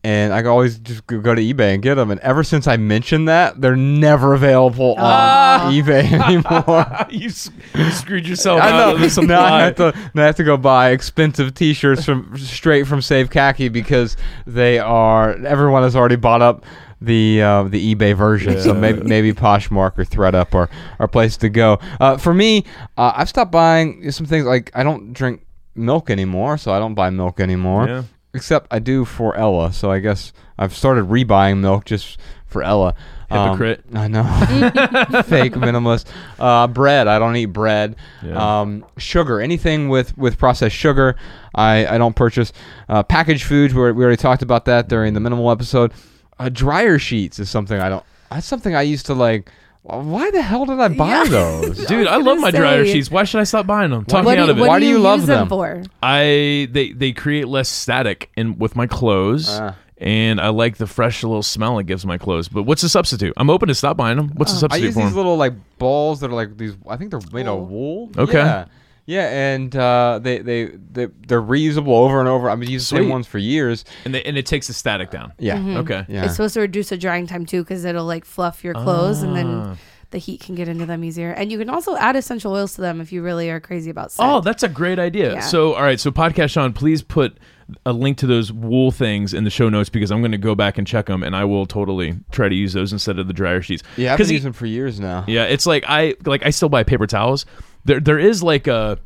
[0.07, 2.11] and I always just go to eBay and get them.
[2.11, 6.87] And ever since I mentioned that, they're never available on eBay anymore.
[7.09, 7.29] you,
[7.75, 9.21] you screwed yourself I know.
[9.23, 13.01] now I have to now I have to go buy expensive T-shirts from straight from
[13.01, 14.15] Save Khaki because
[14.45, 16.63] they are everyone has already bought up
[17.01, 18.61] the uh, the eBay version.
[18.61, 21.79] So maybe maybe Poshmark or thredUP are are place to go.
[21.99, 22.63] Uh, for me,
[22.95, 26.95] uh, I've stopped buying some things like I don't drink milk anymore, so I don't
[26.95, 27.87] buy milk anymore.
[27.89, 28.03] Yeah.
[28.37, 32.95] Except I do for Ella, so I guess I've started rebuying milk just for Ella.
[33.29, 33.83] Um, Hypocrite.
[33.93, 34.23] I know.
[35.23, 36.05] Fake minimalist.
[36.39, 37.07] Uh, bread.
[37.07, 37.97] I don't eat bread.
[38.23, 38.61] Yeah.
[38.61, 39.41] Um, sugar.
[39.41, 41.17] Anything with, with processed sugar,
[41.53, 42.53] I, I don't purchase.
[42.87, 43.73] Uh, packaged foods.
[43.73, 45.91] We, we already talked about that during the minimal episode.
[46.39, 48.05] Uh, dryer sheets is something I don't.
[48.31, 49.51] That's something I used to like.
[49.89, 51.85] Why the hell did I buy those?
[51.87, 53.09] Dude, I, was love gonna my dryer say- sheets.
[53.11, 54.03] Why should I stop buying them?
[54.05, 54.59] Talk what me do, out of it.
[54.61, 55.47] what Why do you love use them?
[55.47, 55.81] for?
[56.03, 59.47] I they they create less static in with my clothes.
[59.49, 59.75] Ah.
[59.99, 62.49] And I like the fresh little smell it gives my clothes.
[62.49, 63.33] But what's the substitute?
[63.35, 64.29] I'm open to stop buying them.
[64.35, 65.17] What's the I substitute use for these them?
[65.17, 66.75] little like balls that are like these.
[66.87, 68.11] I think they're made of wool.
[68.15, 68.33] Okay.
[68.37, 68.65] Yeah.
[69.07, 72.49] Yeah, and uh, they, they they they're reusable over and over.
[72.49, 73.11] I've been using the same Sweet.
[73.11, 73.85] ones for years.
[74.05, 75.31] and, they, and it takes the static down.
[75.39, 75.79] Yeah.
[75.79, 76.05] Okay.
[76.09, 76.25] Yeah.
[76.25, 79.31] It's supposed to reduce the drying time too, because it'll like fluff your clothes, and
[79.31, 79.35] Ah.
[79.35, 79.77] then
[80.11, 81.31] the heat can get into them easier.
[81.31, 84.11] And you can also add essential oils to them if you really are crazy about
[84.11, 84.29] scent.
[84.29, 85.33] Oh, that's a great idea.
[85.35, 85.39] Yeah.
[85.39, 85.99] So, all right.
[85.99, 87.37] So, podcast Shawn, please put
[87.85, 90.53] a link to those wool things in the show notes because I'm going to go
[90.55, 93.33] back and check them, and I will totally try to use those instead of the
[93.33, 93.83] dryer sheets.
[93.97, 95.23] Yeah, I've 'Cause been he- using them for years now.
[95.27, 97.45] Yeah, it's like I like I still buy paper towels.
[97.87, 98.99] There there is like a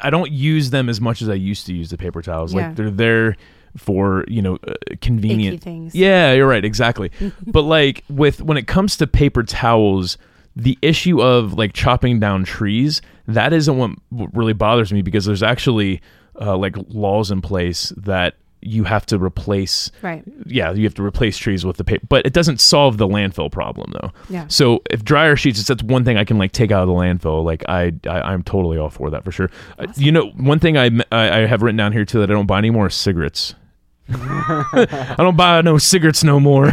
[0.00, 2.54] I don't use them as much as I used to use the paper towels.
[2.54, 2.68] Yeah.
[2.68, 3.36] Like they're there
[3.76, 5.94] for, you know, uh, convenient Icky things.
[5.94, 7.10] Yeah, you're right, exactly.
[7.46, 10.18] but like with when it comes to paper towels,
[10.56, 13.76] the issue of like chopping down trees, that isn't
[14.10, 16.00] what really bothers me because there's actually
[16.40, 20.24] uh, like laws in place that you have to replace Right.
[20.46, 23.52] yeah, you have to replace trees with the paper, but it doesn't solve the landfill
[23.52, 24.10] problem though.
[24.28, 24.46] Yeah.
[24.48, 26.94] So if dryer sheets, it's that's one thing I can like take out of the
[26.94, 27.44] landfill.
[27.44, 29.50] Like I, I I'm totally all for that for sure.
[29.78, 32.34] Uh, you know, one thing I, I I have written down here too that I
[32.34, 33.54] don't buy anymore is cigarettes.
[34.08, 36.72] I don't buy no cigarettes no more.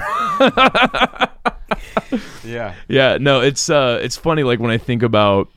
[2.43, 2.75] Yeah.
[2.88, 4.43] yeah, no, it's uh, it's funny.
[4.43, 5.49] Like when I think about,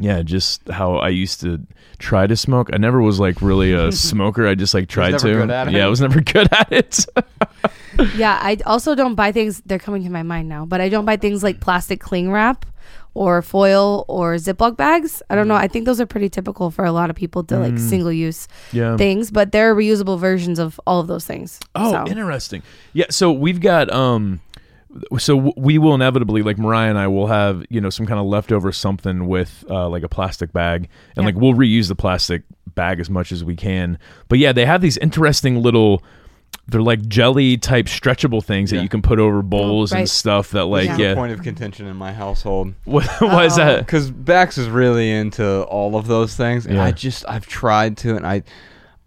[0.00, 1.60] yeah, just how I used to
[2.02, 2.68] try to smoke.
[2.72, 4.46] I never was like really a smoker.
[4.46, 5.34] I just like tried never to.
[5.34, 5.74] good at it?
[5.74, 7.06] Yeah, I was never good at it.
[8.16, 9.62] Yeah, I also don't buy things.
[9.64, 12.66] They're coming to my mind now, but I don't buy things like plastic cling wrap
[13.14, 15.22] or foil or Ziploc bags.
[15.28, 15.54] I don't know.
[15.54, 18.48] I think those are pretty typical for a lot of people to like single use
[18.72, 18.96] yeah.
[18.96, 21.60] things, but there are reusable versions of all of those things.
[21.74, 22.62] Oh, So- interesting.
[22.94, 24.40] Yeah, so we've got um
[25.18, 28.26] so we will inevitably like Mariah and I will have, you know, some kind of
[28.26, 31.32] leftover something with uh like a plastic bag and Yeah.
[31.32, 32.42] like we'll reuse the plastic
[32.74, 33.98] bag as much as we can.
[34.28, 36.02] But yeah, they have these interesting little
[36.68, 38.78] they're like jelly type stretchable things Yeah.
[38.78, 40.08] that you can put over bowls and right.
[40.08, 40.96] stuff that like Yeah.
[40.98, 41.14] yeah.
[41.14, 42.74] Point of contention in my household.
[42.84, 43.80] What, why is that?
[43.80, 46.84] Because Bex is really into all of those things, and Yeah.
[46.84, 48.42] I just I've tried to, and I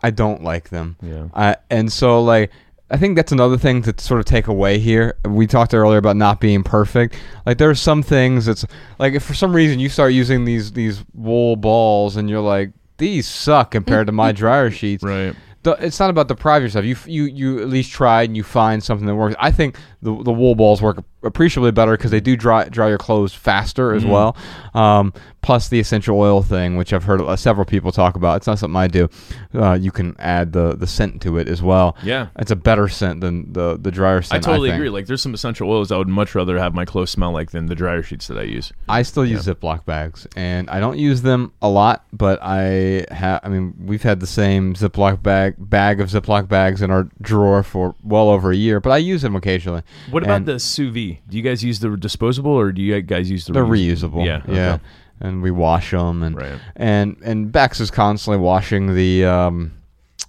[0.04, 0.98] I don't like them.
[1.02, 1.26] Yeah.
[1.34, 2.52] I and so like
[2.96, 5.18] I think that's another thing to sort of take away here.
[5.26, 7.18] We talked earlier about not being perfect.
[7.46, 8.66] Like there are some things that's
[9.00, 12.72] like if for some reason you start using these these wool balls and you're like
[12.98, 15.04] these suck compared to my dryer sheets.
[15.04, 15.36] Right.
[15.64, 16.86] the- it's not about deprive yourself.
[16.86, 19.36] You f- you you at least try and you find something that works.
[19.40, 22.98] I think the the wool balls work appreciably better because they do dry dry your
[22.98, 23.98] clothes faster Mm-hmm.
[23.98, 24.38] as well.
[24.74, 28.38] Um, plus the essential oil thing, which I've heard uh, several people talk about.
[28.38, 29.10] It's not something I do.
[29.54, 31.98] Uh, you can add the the scent to it as well.
[32.04, 32.28] Yeah.
[32.40, 34.44] It's a better scent than the the dryer scent.
[34.46, 34.80] I totally think.
[34.80, 34.90] agree.
[34.90, 37.66] Like there's some essential oils I would much rather have my clothes smell like than
[37.68, 38.72] the dryer sheets that I use.
[38.88, 43.42] I still use Ziploc bags, and I don't use them a lot, but I have.
[43.44, 47.64] I mean, we've had the same Ziploc bag bag of Ziploc bags in our drawer
[47.64, 49.82] for well over a year, but I use them occasionally.
[50.12, 51.20] What about And the sous vide?
[51.30, 54.24] Do you guys use the disposable or do you guys use the They're reusable?
[54.24, 54.26] reusable.
[54.26, 54.42] Yeah.
[54.48, 54.78] yeah.
[55.22, 56.60] And we wash them, and Right.
[56.76, 59.72] and and Bex is constantly washing the um,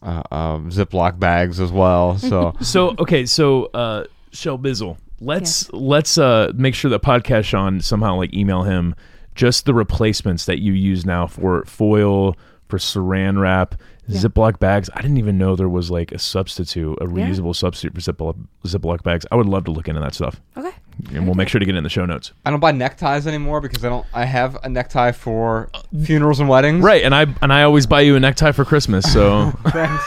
[0.01, 2.17] uh, uh, Ziploc bags as well.
[2.19, 4.97] So So okay, so uh, Shelbizleee.
[5.21, 8.95] Let's let's uh make sure that podcast Shawn somehow like email him
[9.35, 12.37] just the replacements that you use now for foil
[12.69, 13.75] for saran wrap
[14.09, 14.21] Yeah.
[14.21, 14.89] Ziploc bags.
[14.95, 17.29] I didn't even know there was like a substitute, a Yeah.
[17.29, 19.27] reusable substitute for Ziploc, Ziploc bags.
[19.33, 20.71] I would love to look into that stuff, Okay.
[21.13, 22.33] and we'll make sure to get it in the show notes.
[22.45, 24.07] I don't buy neckties anymore because I don't.
[24.15, 26.85] I have a necktie for uh, funerals and weddings.
[26.85, 30.05] Right, and I and I always buy you a necktie for Christmas, so Thanks.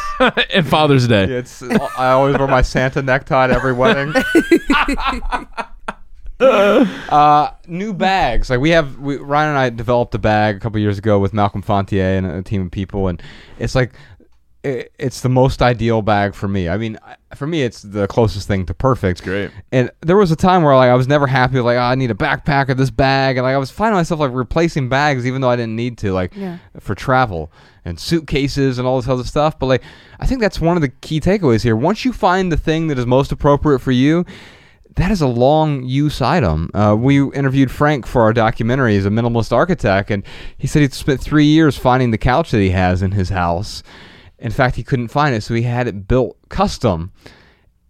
[0.53, 1.25] and Father's Day.
[1.25, 1.61] It's.
[1.61, 4.13] I always wear my Santa necktie to every wedding.
[7.09, 8.49] uh, new bags.
[8.49, 11.33] Like we have, we, Ryan and I developed a bag a couple years ago with
[11.33, 13.21] Malcolm Fontier and a team of people, and
[13.57, 13.91] it's like.
[14.61, 16.67] It, it's the most ideal bag for me.
[16.67, 16.99] I mean,
[17.33, 19.11] for me, it's the closest thing to perfect.
[19.19, 19.51] It's great.
[19.71, 21.61] And there was a time where like I was never happy.
[21.61, 24.19] Like oh, I need a backpack or this bag, and like I was finding myself
[24.19, 26.57] like replacing bags even though I didn't need to, like Yeah.
[26.77, 27.53] for travel
[27.85, 29.57] and suitcases and all this other stuff.
[29.57, 29.83] But like
[30.19, 31.77] I think that's one of the key takeaways here.
[31.77, 34.25] Once you find the thing that is most appropriate for you,
[34.95, 36.69] that is a long use item.
[36.73, 38.95] Uh, we interviewed Frank for our documentary.
[38.95, 40.23] He's a minimalist architect, and
[40.57, 43.83] he said he spent three years finding the couch that he has in his house.
[44.39, 47.11] In fact, he couldn't find it, so he had it built custom.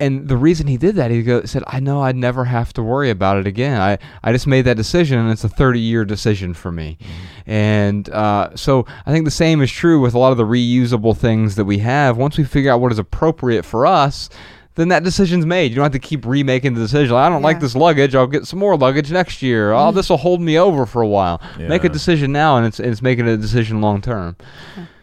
[0.02, 2.84] And the reason he did that, he go, said, I know I'd never have to
[2.84, 3.82] worry about it again.
[3.82, 6.98] I, I just made that decision, and it's a 30 year decision for me.
[7.46, 11.18] And uh, so I think the same is true with a lot of the reusable
[11.18, 12.18] things that we have.
[12.18, 14.30] Once we figure out what is appropriate for us,
[14.80, 15.72] then that decision's made.
[15.72, 17.14] You don't have to keep remaking the decision.
[17.14, 18.16] I don't like this luggage.
[18.16, 19.74] I'll get some more luggage next year.
[19.74, 21.42] Oh, this will hold me over for a while.
[21.58, 24.38] Make a decision now, and it's, it's making a decision long term.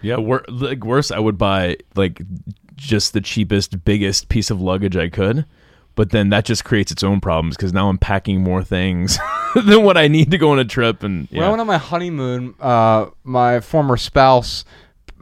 [0.00, 2.22] Yeah, wor- like worse, I would buy like
[2.74, 5.44] just the cheapest, biggest piece of luggage I could.
[5.94, 9.18] But then that just creates its own problems because now I'm packing more things
[9.54, 11.02] than what I need to go on a trip.
[11.02, 11.40] And yeah.
[11.40, 14.64] When I went on my honeymoon, uh, my former spouse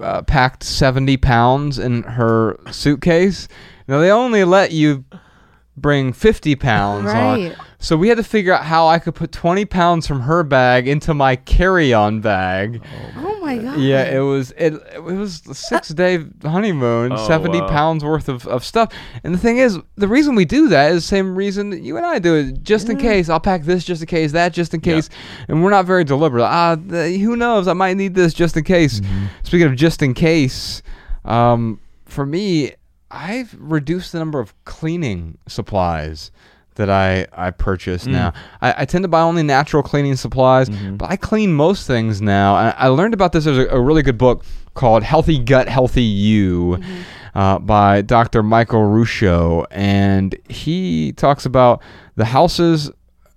[0.00, 3.48] uh, packed 70 pounds in her suitcase.
[3.86, 5.04] Now, they only let you
[5.76, 7.50] bring 50 pounds Right.
[7.50, 7.56] on.
[7.80, 10.86] So we had to figure out how I could put 20 pounds from her bag
[10.88, 12.80] into my carry-on bag.
[13.18, 13.78] Oh my god.
[13.78, 17.68] Yeah, it was it, it was a six day honeymoon, seventy wow.
[17.68, 18.90] pounds worth of, of stuff.
[19.22, 21.98] And the thing is, the reason we do that is the same reason that you
[21.98, 22.62] and I do it.
[22.62, 24.94] Just in case, I'll pack this just in case, that just in Yeah.
[24.94, 25.10] case,
[25.48, 26.44] and we're not very deliberate.
[26.44, 27.68] Ah, th- who knows?
[27.68, 29.00] I might need this just in case.
[29.00, 29.26] Mm-hmm.
[29.42, 30.80] Speaking of just in case,
[31.26, 32.72] um, for me,
[33.14, 36.30] I've reduced the number of cleaning supplies
[36.74, 38.32] that I, I purchase now.
[38.60, 42.56] I, I tend to buy only natural cleaning supplies, but I clean most things now.
[42.56, 43.44] And I learned about this.
[43.44, 46.80] There's a, a really good book called Healthy Gut, Healthy You
[47.36, 48.42] uh, by Dr.
[48.42, 49.66] Michael Ruscio.
[49.70, 51.80] And he talks about
[52.16, 52.90] the houses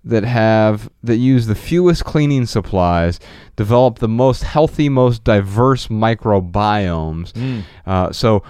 [0.03, 3.19] that have that use the fewest cleaning supplies
[3.57, 7.63] develop the most healthy, most diverse microbiomes.
[7.85, 8.41] Uh, so,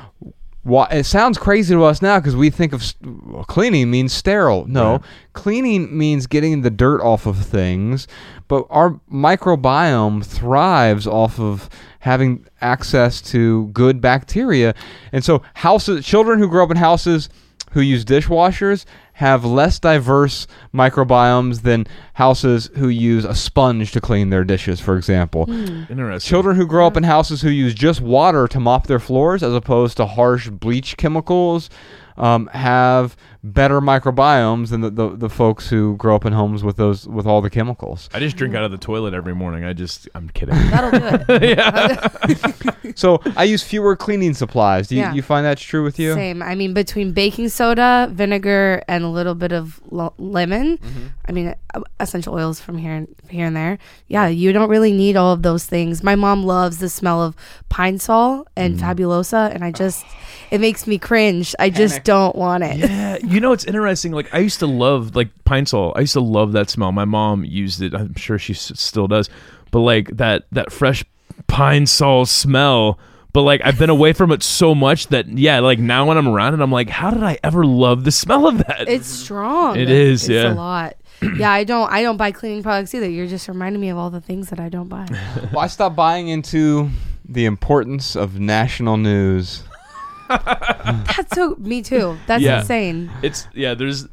[0.68, 4.66] why, it sounds crazy to us now because we think of well, cleaning means sterile.
[4.68, 5.02] No, Right.
[5.34, 8.08] cleaning means getting the dirt off of things,
[8.48, 14.74] but our microbiome thrives off of having access to good bacteria.
[15.12, 17.30] And so, houses, children who grow up in houses
[17.72, 21.86] who use dishwashers have less diverse microbiomes than
[22.18, 25.46] houses who use a sponge to clean their dishes, for example.
[25.48, 26.28] interesting.
[26.28, 29.54] Children who grow up in houses who use just water to mop their floors as
[29.54, 31.70] opposed to harsh bleach chemicals
[32.18, 36.76] um, have better microbiomes than the, the, the folks who grow up in homes with
[36.76, 38.10] those with all the chemicals.
[38.12, 39.64] I just drink out of the toilet every morning.
[39.64, 40.56] I just, I'm kidding.
[40.72, 42.74] That'll do it.
[42.98, 44.88] So I use fewer cleaning supplies.
[44.88, 45.14] Do you, Yeah.
[45.14, 46.14] you find that's true with you?
[46.16, 46.42] Same.
[46.42, 50.78] I mean, between baking soda, vinegar, and a little bit of lo- lemon.
[50.80, 51.08] Mm-hmm.
[51.28, 51.54] I mean,
[52.00, 53.78] essential oils from here and here and there.
[54.08, 56.04] Yeah, you don't really need all of those things.
[56.04, 57.36] My mom loves the smell of
[57.70, 58.82] Pine-Sol and Mm.
[58.82, 60.06] Fabuloso, and I just
[60.52, 61.54] it makes me cringe.
[61.60, 62.78] I just don't want it.
[62.78, 64.12] yeah, you know it's interesting.
[64.12, 65.94] Like I used to love like Pine-Sol.
[65.96, 66.92] I used to love that smell.
[66.92, 67.94] My mom used it.
[67.94, 69.30] I'm sure she s- still does.
[69.72, 71.04] But like that that fresh
[71.48, 73.00] Pine-Sol smell.
[73.34, 76.28] But like I've been away from it so much that yeah, like now when I'm
[76.28, 78.88] around it, I'm like, how did I ever love the smell of that?
[78.88, 79.78] It's strong.
[79.78, 80.54] It is, It's yeah.
[80.54, 80.96] a lot.
[81.38, 81.92] yeah, I don't.
[81.92, 83.10] I don't buy cleaning products either.
[83.10, 85.08] You're just reminding me of all the things that I don't buy.
[85.52, 86.90] Well, I stopped buying into
[87.28, 89.64] the importance of national news.
[90.30, 91.56] That's so.
[91.60, 92.18] Me too.
[92.28, 92.60] That's Yeah.
[92.60, 93.10] insane.
[93.24, 94.08] it's yeah there's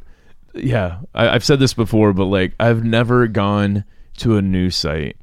[0.55, 3.83] yeah I, i've said this before but like i've never gone
[4.19, 5.17] to a news site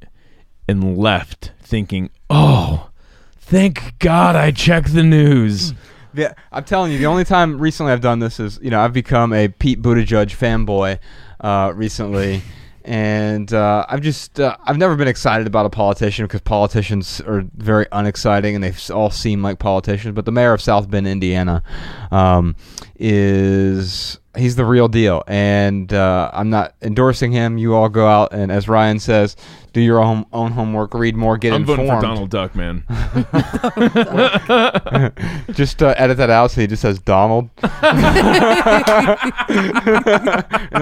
[0.68, 2.90] and left thinking oh
[3.38, 5.72] thank god i checked the news
[6.14, 8.92] Yeah, I'm telling you, the only time recently I've done this is, you know, I've
[8.92, 10.98] become a Pete Buttigieg fanboy
[11.42, 12.42] uh, recently,
[12.84, 17.44] and uh, I've just, uh, I've never been excited about a politician because politicians are
[17.56, 20.14] very unexciting and they all seem like politicians.
[20.14, 21.62] But the mayor of South Bend, Indiana,
[22.10, 22.56] um,
[22.98, 27.58] is he's the real deal, and uh, I'm not endorsing him.
[27.58, 29.36] You all go out and, as Ryan says,
[29.72, 31.88] do your own own homework, read more, get I'm informed.
[31.88, 32.84] voting for Donald Duck, man.
[35.54, 37.72] Just uh, edit that out so he just says Donald, and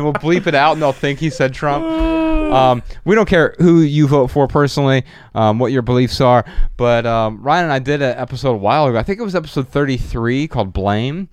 [0.02, 1.84] we'll bleep it out, and they'll think he said Trump.
[1.84, 5.04] Um, we don't care who you vote for personally,
[5.34, 6.44] um, what your beliefs are.
[6.76, 8.98] But um, Ryan and I did an episode a while ago.
[8.98, 11.28] I think it was episode 33 called Blame.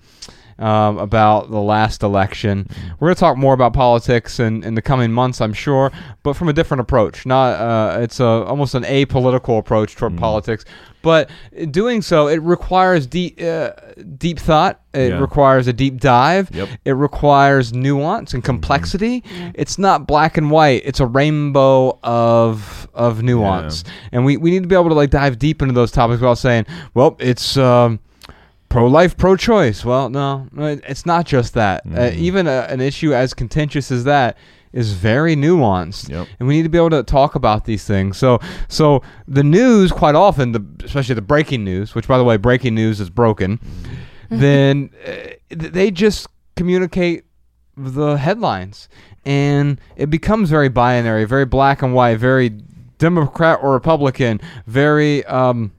[0.60, 2.66] Um, about the last election.
[2.98, 5.92] We're going to talk more about politics in, in the coming months, I'm sure,
[6.24, 7.24] but from a different approach.
[7.24, 10.64] Not uh, it's a, almost an apolitical approach toward politics,
[11.00, 11.30] but
[11.70, 13.70] doing so it requires deep uh,
[14.16, 14.80] deep thought.
[14.92, 15.20] It Yeah.
[15.20, 16.52] requires a deep dive.
[16.52, 16.68] Yep.
[16.84, 19.22] It requires nuance and complexity.
[19.54, 20.82] It's not black and white.
[20.84, 23.84] It's a rainbow of of nuance.
[24.10, 26.38] And we, we need to be able to like dive deep into those topics without
[26.38, 28.00] saying, well, it's um,
[28.68, 29.84] pro life, pro choice.
[29.84, 31.82] Well, no, no, it's not just that.
[31.86, 34.36] Uh, even a, an issue as contentious as that
[34.72, 36.28] is very nuanced, Yep.
[36.38, 38.18] and we need to be able to talk about these things.
[38.18, 38.38] So,
[38.68, 42.74] so the news quite often, the, especially the breaking news, which by the way, breaking
[42.74, 43.58] news is broken,
[44.28, 45.14] then uh,
[45.48, 47.24] they just communicate
[47.78, 48.88] the headlines,
[49.24, 52.50] and it becomes very binary, very black and white, very
[52.98, 55.72] Democrat or Republican, very um,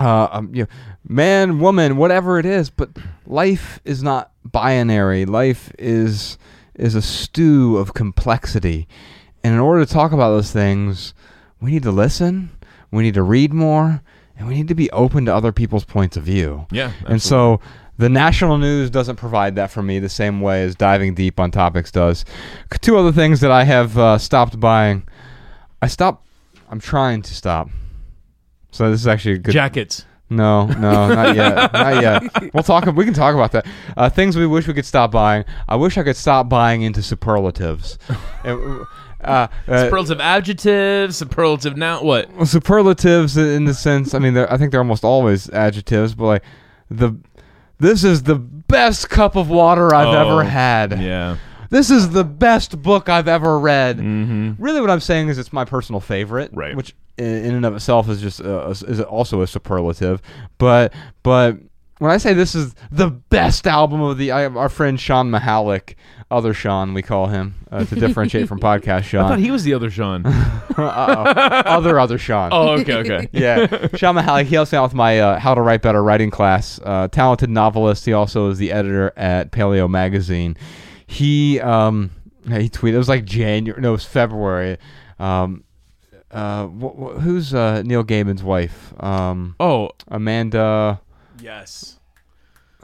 [0.00, 0.68] uh, um, you know,
[1.06, 2.70] man, woman, whatever it is.
[2.70, 2.90] But
[3.26, 5.24] life is not binary.
[5.24, 6.38] Life is
[6.74, 8.88] is a stew of complexity,
[9.42, 11.14] and in order to talk about those things,
[11.60, 12.50] we need to listen.
[12.90, 14.02] We need to read more,
[14.36, 16.66] and we need to be open to other people's points of view.
[16.70, 17.60] Yeah, And so
[17.96, 21.50] the national news doesn't provide that for me the same way as diving deep on
[21.50, 22.24] topics does.
[22.80, 25.04] Two other things that I have uh, stopped buying.
[25.80, 26.26] I stopped.
[26.70, 27.68] I'm trying to stop.
[28.74, 29.52] So this is actually a good.
[29.52, 30.04] jackets.
[30.30, 32.52] No, no, not yet, not yet.
[32.54, 32.86] We'll talk.
[32.86, 33.66] We can talk about that.
[33.96, 35.44] Uh, things we wish we could stop buying.
[35.68, 37.98] I wish I could stop buying into superlatives.
[38.42, 38.84] And,
[39.20, 42.04] uh, uh, Superlative adjectives, superlative noun.
[42.04, 42.32] What?
[42.32, 46.42] well, superlatives in the sense i mean i think they're almost always adjectives but like
[46.90, 47.16] the
[47.78, 51.36] this is the best cup of water i've Oh, ever had Yeah.
[51.74, 54.62] This is the best book i've ever read Mm-hmm.
[54.62, 56.76] really what i'm saying is it's my personal favorite Right.
[56.76, 60.22] which in, and of itself is just uh, is also a superlative
[60.58, 61.56] but but
[61.98, 65.94] when I say this is the best album of the, I, our friend Shawn Mihalik,
[66.28, 69.62] other Shawn we call him uh, to differentiate from podcast I Shawn, thought he was
[69.62, 70.26] the other Shawn.
[70.76, 72.50] Other other Shawn.
[72.52, 73.28] oh, okay, okay.
[73.32, 74.46] yeah, Shawn Mihalik.
[74.46, 76.80] He helps me out with my uh, How to Write Better writing class.
[76.84, 78.04] Uh, talented novelist.
[78.04, 80.56] He also is the editor at Paleo Magazine.
[81.06, 82.10] He um
[82.46, 82.94] he tweeted.
[82.94, 83.80] It was like January.
[83.80, 84.78] No, it was February.
[85.18, 85.64] Um,
[86.30, 88.92] uh, wh- wh- who's uh, Neil Gaiman's wife?
[89.02, 91.00] Um, Oh, Amanda.
[91.40, 91.98] yes.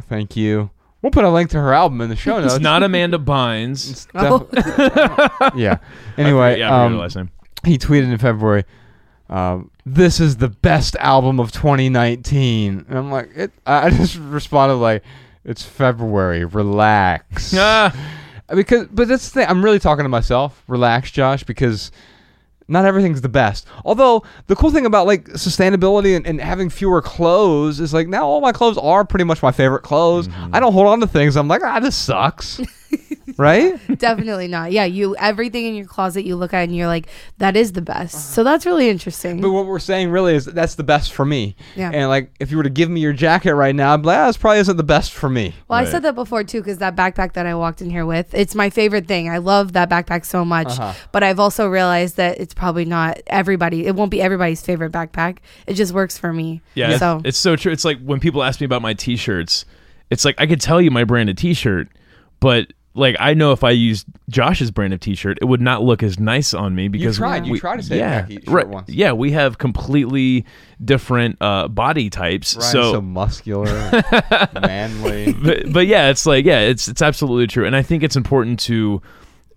[0.08, 0.70] Thank you.
[1.02, 2.54] We'll put a link to her album in the show notes.
[2.54, 3.90] It's not Amanda Bynes.
[3.90, 4.46] It's Oh.
[4.52, 5.78] def- yeah.
[6.16, 7.30] Anyway, yeah, I forget um, last name.
[7.64, 8.64] he tweeted in February,
[9.28, 14.16] um, "This is the best album of 2019," and I'm like, it, I I just
[14.20, 15.02] responded like,
[15.45, 17.55] "It's February, relax."
[18.53, 19.49] Ah, because, but that's the thing.
[19.49, 20.64] I'm really talking to myself.
[20.66, 21.93] Relax, Josh, because
[22.70, 23.66] not everything's the best.
[23.84, 28.26] Although the cool thing about like sustainability and, and having fewer clothes is like now
[28.26, 30.28] all my clothes are pretty much my favorite clothes.
[30.28, 30.55] Mm-hmm.
[30.55, 31.36] I don't hold on to things.
[31.36, 32.61] I'm like, ah, this sucks,
[33.36, 33.78] right?
[33.99, 34.72] Definitely not.
[34.72, 37.82] Yeah, you everything in your closet you look at and you're like, that is the
[37.82, 38.34] best.
[38.34, 39.41] So that's really interesting.
[39.41, 41.57] But what we're saying really is that that's the best for me.
[41.76, 41.91] Yeah.
[41.93, 44.18] And like, if you were to give me your jacket right now, I'd be like,
[44.18, 45.55] ah, this probably isn't the best for me.
[45.68, 48.34] well, I said that before too, because that backpack that I walked in here with,
[48.34, 49.28] it's my favorite thing.
[49.28, 50.68] I love that backpack so much.
[50.68, 50.95] Uh-huh.
[51.12, 53.86] But I've also realized that it's probably not everybody.
[53.86, 55.38] It won't be everybody's favorite backpack.
[55.66, 56.61] It just works for me.
[56.74, 57.72] yeah, So it's so true.
[57.72, 59.64] It's like when people ask me about my T-shirts,
[60.11, 61.88] it's like I could tell you my brand of T-shirt,
[62.41, 66.03] but like I know if I used Josh's brand of T-shirt, it would not look
[66.03, 67.47] as nice on me because you tried.
[67.47, 68.88] You we- tried to say yeah, right, once.
[68.88, 70.45] Yeah, we have completely
[70.84, 72.57] different uh, body types.
[72.57, 73.66] Ryan's so so, muscular,
[74.61, 75.32] manly.
[75.32, 78.59] but, but yeah, it's like yeah, it's it's absolutely true, and I think it's important
[78.61, 79.01] to,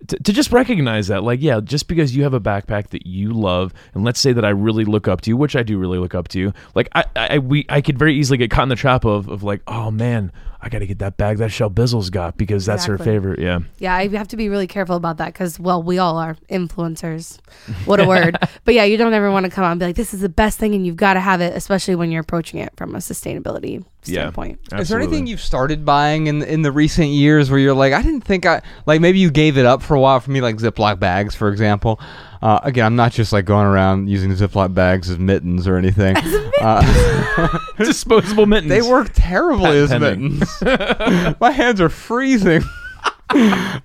[0.09, 3.33] to to just recognize that, like yeah, just because you have a backpack that you
[3.33, 5.97] love, and let's say that I really look up to you, which I do really
[5.97, 8.69] look up to you, like I I we I could very easily get caught in
[8.69, 10.31] the trap of of like oh man,
[10.65, 13.39] I got to get that bag that Shelbizleee's got because that's her favorite.
[13.39, 16.37] Yeah, Yeah, I have to be really careful about that because, well, we all are
[16.49, 17.39] influencers.
[17.85, 18.37] What a word.
[18.63, 20.29] but yeah, you don't ever want to come out and be like, this is the
[20.29, 22.99] best thing and you've got to have it, especially when you're approaching it from a
[22.99, 24.21] sustainability Yeah.
[24.21, 24.59] standpoint.
[24.73, 28.01] Is there anything you've started buying in in the recent years where you're like, I
[28.01, 30.55] didn't think I like maybe you gave it up for a while for me, like
[30.57, 31.99] Ziploc bags, for example.
[32.43, 36.17] Uh, again, I'm not just like going around using Ziploc bags as mittens or anything.
[36.59, 38.69] Uh, disposable mittens?
[38.69, 40.39] they work terribly Patent as pending.
[40.61, 41.35] mittens.
[41.39, 42.61] My hands are freezing.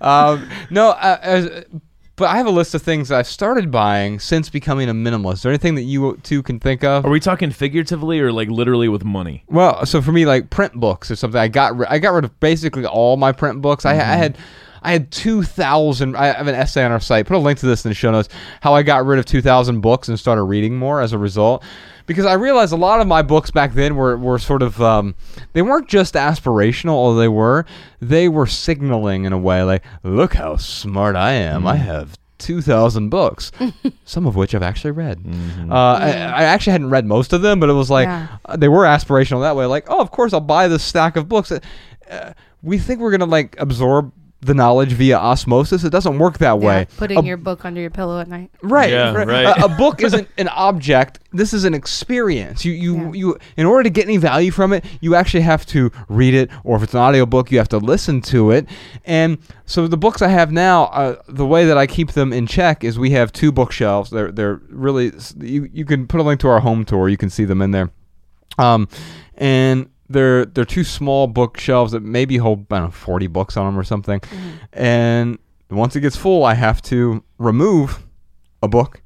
[0.01, 1.65] um, no, uh, as,
[2.17, 5.35] but I have a list of things that I've started buying since becoming a minimalist.
[5.35, 7.07] Is there anything that you two can think of?
[7.07, 9.45] Are we talking figuratively or like literally with money?
[9.47, 12.25] Well, so for me, like print books or something, I got ri- I got rid
[12.25, 13.87] of basically all my print books.
[13.87, 14.37] I, I had
[14.83, 16.17] I had two thousand.
[16.17, 17.27] I have an essay on our site.
[17.27, 18.29] Put a link to this in the show notes.
[18.61, 21.63] How I got rid of two thousand books and started reading more as a result.
[22.07, 25.15] Because I realized a lot of my books back then were, were sort of um,
[25.53, 27.67] they weren't just aspirational, although they were.
[28.01, 31.67] They were signaling in a way like, look how smart I am.
[31.67, 33.53] I have two thousand books,
[34.05, 35.21] some of which I've actually read.
[35.69, 38.29] Uh, I, I actually hadn't read most of them, but it was like Yeah.
[38.47, 39.67] uh, they were aspirational that way.
[39.67, 41.53] Like, oh, of course, I'll buy this stack of books.
[41.53, 45.83] Uh, we think we're gonna like absorb the knowledge via osmosis.
[45.83, 46.87] It doesn't work that way.
[46.97, 48.51] Putting A- your book under your pillow at night.
[48.63, 49.27] Right, Yeah, right.
[49.27, 49.59] right.
[49.59, 51.19] A, a book isn't an object.
[51.33, 52.65] This is an experience.
[52.65, 53.13] You, you, Yeah.
[53.15, 53.39] you.
[53.57, 56.77] In order to get any value from it, you actually have to read it, or
[56.77, 58.69] if it's an audiobook, you have to listen to it.
[59.05, 62.47] And so the books I have now, uh, the way that I keep them in
[62.47, 64.11] check is we have two bookshelves.
[64.11, 67.09] They're they're really you you can put a link to our home tour.
[67.09, 67.91] You can see them in there.
[68.57, 68.89] Um,
[69.37, 73.67] and they're they're two small bookshelves that maybe hold I don't know, forty books on
[73.67, 74.21] them or something.
[74.73, 75.39] And
[75.71, 78.05] once it gets full, I have to remove
[78.63, 79.03] a book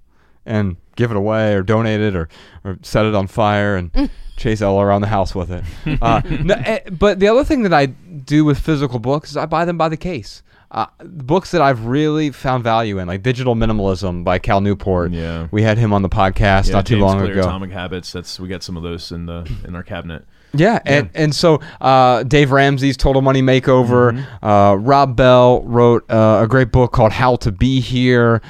[0.47, 2.29] and give it away or donate it or,
[2.65, 5.65] or set it on fire and chase Ella around the house with it.
[6.03, 9.47] Uh, no, eh, but the other thing that I do with physical books is I
[9.47, 10.43] buy them by the case.
[10.71, 15.13] Uh, books that I've really found value in, like Digital Minimalism by Cal Newport.
[15.13, 15.49] Yeah.
[15.51, 17.41] We had him on the podcast Yeah, not too James long Clear, ago.
[17.43, 18.11] Atomic Habits.
[18.11, 20.25] That's we got some of those in the in our cabinet.
[20.55, 24.13] Yeah, and and so uh, Dave Ramsey's Total Money Makeover.
[24.13, 24.45] Mm-hmm.
[24.45, 28.43] Uh, Rob Bell wrote uh, a great book called How to Be Here.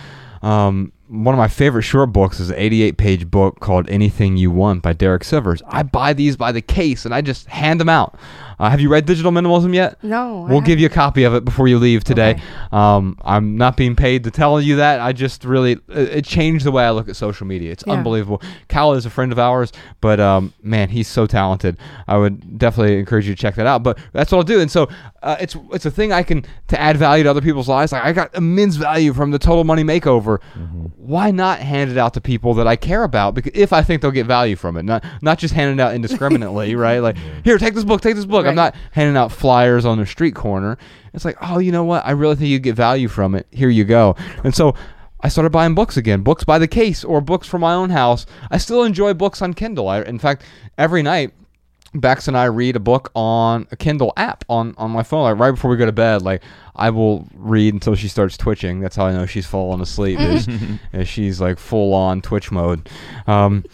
[0.43, 4.51] Um, one of my favorite short books is an 88 page book called Anything You
[4.51, 5.61] Want by Derek Sivers.
[5.67, 8.17] I buy these by the case and I just hand them out.
[8.63, 10.03] Uh, have you read Digital Minimalism yet?
[10.05, 10.47] No.
[10.49, 12.31] We'll give you a copy of it before you leave today.
[12.31, 12.43] Okay.
[12.71, 15.01] Um, I'm not being paid to tell you that.
[15.01, 17.73] I just really, it, it changed the way I look at social media.
[17.73, 17.95] It's Yeah.
[17.95, 18.41] unbelievable.
[18.69, 21.77] Cal is a friend of ours, but um, man, he's so talented.
[22.07, 23.83] I would definitely encourage you to check that out.
[23.83, 24.61] But that's what I'll do.
[24.61, 24.89] And so
[25.25, 27.91] uh, it's it's a thing I can to add value to other people's lives.
[27.91, 30.41] Like I got immense value from the Total Money Makeover.
[30.97, 33.35] Why not hand it out to people that I care about?
[33.35, 35.95] Because if I think they'll get value from it, not not just handing it out
[35.97, 36.99] indiscriminately, right?
[37.01, 38.47] Like here, take this book, take this book.
[38.53, 40.79] I'm not handing out flyers on the street corner.
[41.15, 42.07] It's like, oh, you know what?
[42.07, 43.47] I really think you get value from it.
[43.51, 44.17] Here you go.
[44.45, 44.75] And so
[45.21, 48.27] I started buying books again, books by the case or books from my own house.
[48.51, 49.89] I still enjoy books on Kindle.
[49.89, 50.43] I, in fact,
[50.79, 51.33] every night,
[51.95, 55.39] Bex and I read a book on a Kindle app on, on my phone, like
[55.39, 56.23] right before we go to bed.
[56.23, 56.43] Like
[56.75, 58.81] I will read until she starts twitching.
[58.81, 60.19] That's how I know she's fallen asleep.
[60.19, 60.49] Is,
[60.95, 62.89] is she's like full on Twitch mode.
[63.27, 63.65] Um,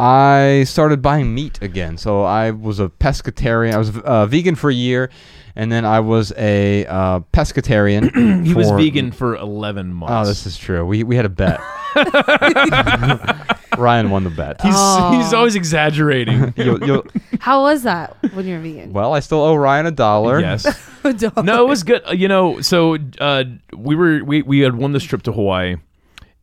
[0.00, 1.96] I started buying meat again.
[1.98, 3.74] So I was a pescatarian.
[3.74, 5.10] I was uh, vegan for a year,
[5.54, 8.44] and then I was a uh, pescatarian.
[8.46, 10.14] He was vegan for eleven months.
[10.16, 10.86] Oh, this is true.
[10.86, 11.60] We we had a bet.
[13.78, 14.60] Ryan won the bet.
[14.62, 15.16] he's Oh.
[15.16, 16.52] he's always exaggerating.
[16.56, 17.06] You'll- you'll-
[17.40, 18.92] How was that when you were vegan?
[18.92, 20.40] well, I still owe Ryan a dollar.
[20.40, 20.66] yes.
[21.42, 22.02] no, it was good.
[22.06, 23.44] Uh, You know, so uh,
[23.76, 25.76] we were we, we had won this trip to Hawaii,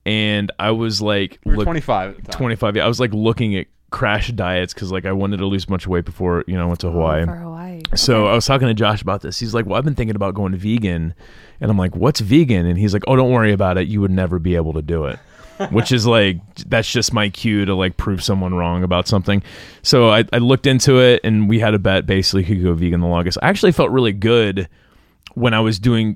[0.08, 2.38] and I was like, We were look- 25 at the time.
[2.40, 2.76] 25.
[2.78, 5.68] Yeah, I was like looking at crash diets because like I wanted to lose a
[5.68, 7.26] bunch of weight before you know I went to oh, Hawaii.
[7.26, 7.82] For Hawaii.
[7.96, 9.38] So I was talking to Josh about this.
[9.40, 11.14] He's like, "Well, I've been thinking about going vegan,"
[11.60, 13.88] and I'm like, "What's vegan?" And he's like, "Oh, don't worry about it.
[13.88, 15.20] You would never be able to do it."
[15.72, 16.38] Which is like
[16.68, 19.44] that's just my cue to like prove someone wrong about something.
[19.82, 22.74] So I, I looked into it and we had a bet basically who could go
[22.76, 23.40] vegan the longest.
[23.42, 24.70] I actually felt really good
[25.34, 26.16] when I was doing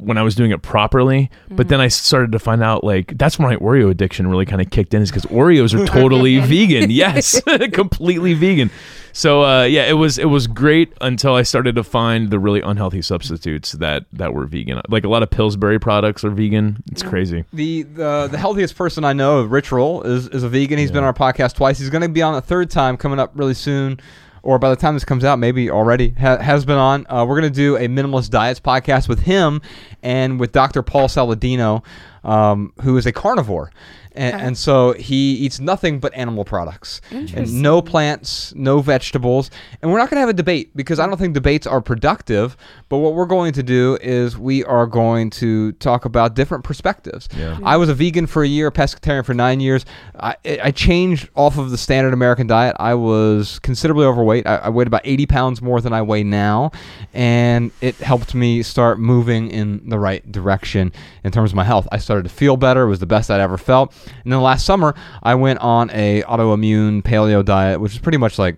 [0.00, 1.30] when I was doing it properly.
[1.50, 4.60] But then I started to find out like that's when my Oreo addiction really kind
[4.60, 6.90] of kicked in, is because Oreos are totally vegan.
[7.00, 7.40] Yes,
[7.72, 8.70] completely vegan.
[9.12, 12.60] So uh, yeah, it was it was great until I started to find the really
[12.60, 14.80] unhealthy substitutes that that were vegan.
[14.88, 16.82] Like a lot of Pillsbury products are vegan.
[16.90, 17.44] It's crazy.
[17.52, 20.78] The, the the healthiest person I know, Rich Roll, is, is a vegan.
[20.78, 21.78] He's been on our podcast twice.
[21.78, 24.00] He's going to be on a third time coming up really soon.
[24.42, 27.06] Or by the time this comes out, maybe already ha- has been on.
[27.08, 29.60] Uh, we're going to do a minimalist diets podcast with him
[30.02, 30.82] and with Dr.
[30.82, 31.84] Paul Saladino,
[32.24, 33.70] um, who is a carnivore.
[34.12, 34.46] And, uh-huh.
[34.46, 39.50] and so he eats nothing but animal products and no plants, no vegetables.
[39.80, 42.56] And we're not going to have a debate because I don't think debates are productive.
[42.88, 47.28] But what we're going to do is we are going to talk about different perspectives.
[47.36, 47.58] Yeah.
[47.62, 49.84] I was a vegan for a year, a pescatarian for nine years.
[50.18, 52.76] I, I changed off of the standard American diet.
[52.78, 54.46] I was considerably overweight.
[54.46, 56.72] I, I weighed about 80 pounds more than I weigh now.
[57.14, 60.92] And it helped me start moving in the right direction
[61.24, 61.86] in terms of my health.
[61.92, 62.82] I started to feel better.
[62.82, 63.94] It was the best I'd ever felt.
[64.24, 68.38] And then last summer, I went on a autoimmune paleo diet, which is pretty much
[68.38, 68.56] like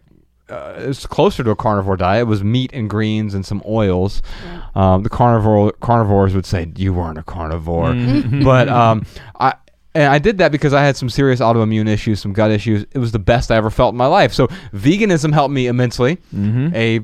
[0.49, 2.23] uh, it's closer to a carnivore diet.
[2.23, 4.21] It was meat and greens and some oils.
[4.75, 8.43] Um, the carnivore carnivores would say you weren't a carnivore, Mm-hmm.
[8.45, 9.05] but um,
[9.39, 9.55] I.
[9.95, 12.87] And I did that because I had some serious autoimmune issues, some gut issues.
[12.93, 14.33] It was the best I ever felt in my life.
[14.33, 16.17] So veganism helped me immensely.
[16.35, 16.75] Mm-hmm.
[16.75, 17.01] A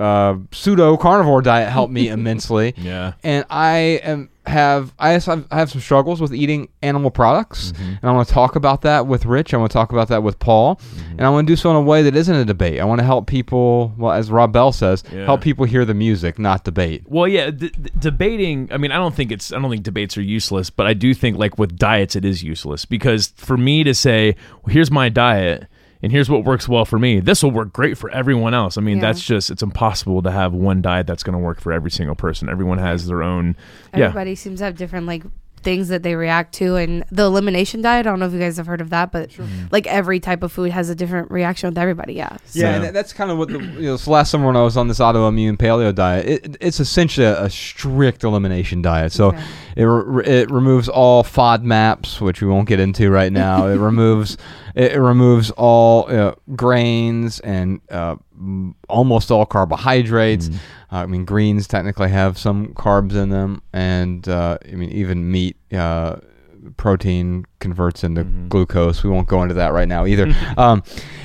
[0.00, 3.12] uh, pseudo carnivore diet helped me immensely Yeah.
[3.22, 7.82] and I am have I have, I have some struggles with eating animal products, Mm-hmm.
[7.82, 9.54] and I want to talk about that with Rich.
[9.54, 11.10] I want to talk about that with Paul, Mm-hmm.
[11.12, 12.80] and I want to do so in a way that isn't a debate.
[12.80, 15.24] I want to help people, well, as Rob Bell says, Yeah.
[15.24, 17.04] help people hear the music, not debate.
[17.06, 18.68] Well, yeah, d- d- debating.
[18.72, 19.52] I mean, I don't think it's.
[19.52, 22.42] I don't think debates are useless, but I do think like with diets, it is
[22.42, 24.34] useless because for me to say,
[24.64, 25.66] well, "Here's my diet."
[26.02, 27.20] And here's what works well for me.
[27.20, 28.78] This will work great for everyone else.
[28.78, 29.02] I mean, Yeah.
[29.02, 32.14] that's just, it's impossible to have one diet that's going to work for every single
[32.14, 32.48] person.
[32.48, 33.54] Everyone has their own.
[33.94, 34.06] Yeah.
[34.06, 35.22] Everybody seems to have different like
[35.62, 38.06] things that they react to, and the elimination diet.
[38.06, 39.30] I don't know if you guys have heard of that, but
[39.70, 42.14] like every type of food has a different reaction with everybody.
[42.14, 42.36] Yeah.
[42.52, 43.96] Yeah, So- and that's kind of what the you know.
[43.96, 47.44] So last summer when I was on this autoimmune paleo diet, it, it's essentially a,
[47.44, 49.12] a strict elimination diet.
[49.12, 49.42] So Okay.
[49.76, 53.66] it re- it removes all FODMAPs, which we won't get into right now.
[53.66, 54.36] it removes
[54.74, 58.18] it, it removes all uh, grains and uh, m-
[58.88, 60.48] almost all carbohydrates.
[60.92, 65.30] Uh, I mean, greens technically have some carbs in them, and uh, I mean even
[65.30, 65.56] meat.
[65.72, 66.16] Uh,
[66.76, 69.02] protein converts into glucose.
[69.02, 70.34] We won't go into that right now either.
[70.58, 70.82] um,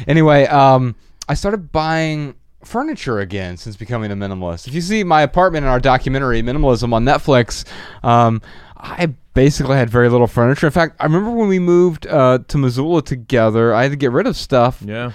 [0.08, 0.96] anyway, um,
[1.28, 4.68] I started buying furniture again since becoming a minimalist.
[4.68, 7.66] If you see my apartment in our documentary Minimalism on Netflix,
[8.04, 8.42] um,
[8.78, 10.68] I basically had very little furniture.
[10.68, 14.12] In fact, I remember when we moved uh, to Missoula together, I had to get
[14.12, 14.82] rid of stuff.
[14.84, 15.12] Yeah.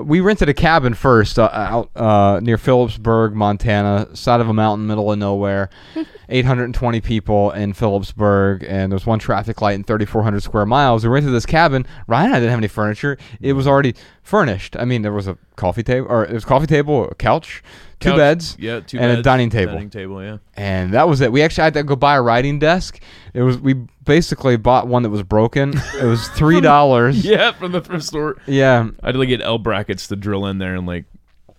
[0.00, 4.86] We rented a cabin first uh, out uh, near Philipsburg, Montana, side of a mountain,
[4.86, 5.70] middle of nowhere.
[6.32, 11.04] 820 people in Philipsburg, and there was one traffic light in 3,400 square miles.
[11.04, 11.86] We rented this cabin.
[12.06, 13.18] Ryan and I didn't have any furniture.
[13.40, 14.76] It was already furnished.
[14.76, 17.62] I mean, there was a coffee table, or it was a coffee table, a couch,
[18.02, 18.80] two Couch, beds, Yeah.
[18.80, 19.72] Two and a dining table.
[19.74, 20.22] Dining table.
[20.22, 20.38] Yeah.
[20.54, 21.32] and that was it.
[21.32, 23.00] We actually had to go buy a writing desk.
[23.34, 23.74] It was we
[24.04, 25.74] basically bought one that was broken.
[26.00, 27.24] It was three dollars.
[27.32, 27.52] Yeah.
[27.52, 28.36] From the thrift store.
[28.46, 31.04] yeah, I had to like get L brackets to drill in there and like,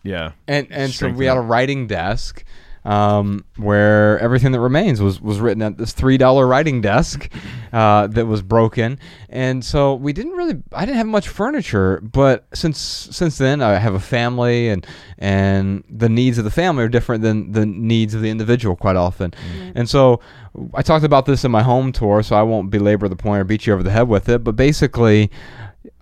[0.04, 0.32] yeah.
[0.48, 2.44] and and so we had a writing desk
[2.86, 7.30] um, where everything that remains was was written at this three dollar writing desk
[7.74, 12.46] uh, that was broken, and so we didn't really I didn't have much furniture, but
[12.54, 14.86] since since then I have a family and
[15.18, 18.96] and the needs of the family are different than the needs of the individual quite
[18.96, 19.34] often,
[19.76, 20.20] and so
[20.74, 23.44] I talked about this in my home tour, so I won't belabor the point or
[23.44, 25.32] beat you over the head with it, but basically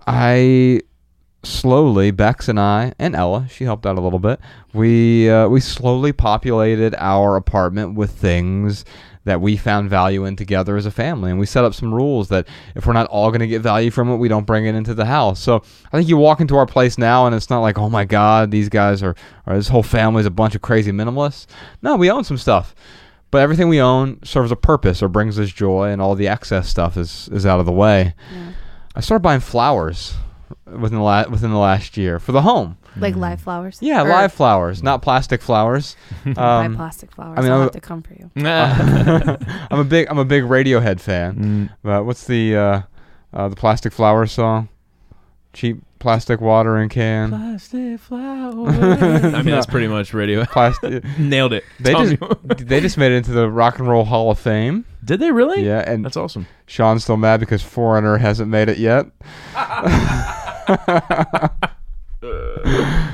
[0.08, 0.82] I
[1.44, 4.40] slowly Bex and I and Ella, she helped out a little bit.
[4.74, 8.86] We uh, we slowly populated our apartment with things
[9.24, 12.30] that we found value in together as a family, and we set up some rules
[12.30, 14.74] that if we're not all going to get value from it, we don't bring it
[14.74, 15.40] into the house.
[15.40, 15.58] So
[15.92, 18.50] I think you walk into our place now, and it's not like, oh my god,
[18.50, 19.16] these guys are,
[19.46, 21.46] or this whole family's a bunch of crazy minimalists.
[21.84, 22.74] No, we own some stuff.
[23.30, 26.68] But everything we own serves a purpose or brings us joy, and all the excess
[26.68, 28.16] stuff is, is out of the way.
[28.96, 30.16] I started buying flowers
[30.66, 32.78] within the la- within the last year for the home.
[32.98, 33.78] Like live flowers.
[33.82, 35.96] Yeah, Or live flowers, not plastic flowers.
[36.26, 37.40] buy Um, plastic flowers.
[37.40, 38.30] I mean, I'll I'm- have to come for you.
[39.72, 41.36] I'm a big I'm a big Radiohead fan.
[41.36, 41.76] Mm.
[41.84, 42.82] But what's the uh,
[43.34, 44.68] uh, the plastic flower song?
[45.54, 47.30] Cheap plastic watering can.
[47.30, 48.76] Plastic flowers.
[49.34, 50.44] I mean, that's pretty much radio.
[50.52, 51.06] Plastic.
[51.18, 51.64] Nailed it.
[51.80, 54.84] They Tell just they just made it into the Rock and Roll Hall of Fame.
[55.06, 55.66] Did they really?
[55.66, 56.48] Yeah, and That's awesome.
[56.66, 59.06] Shawn's still mad because Foreigner hasn't made it yet.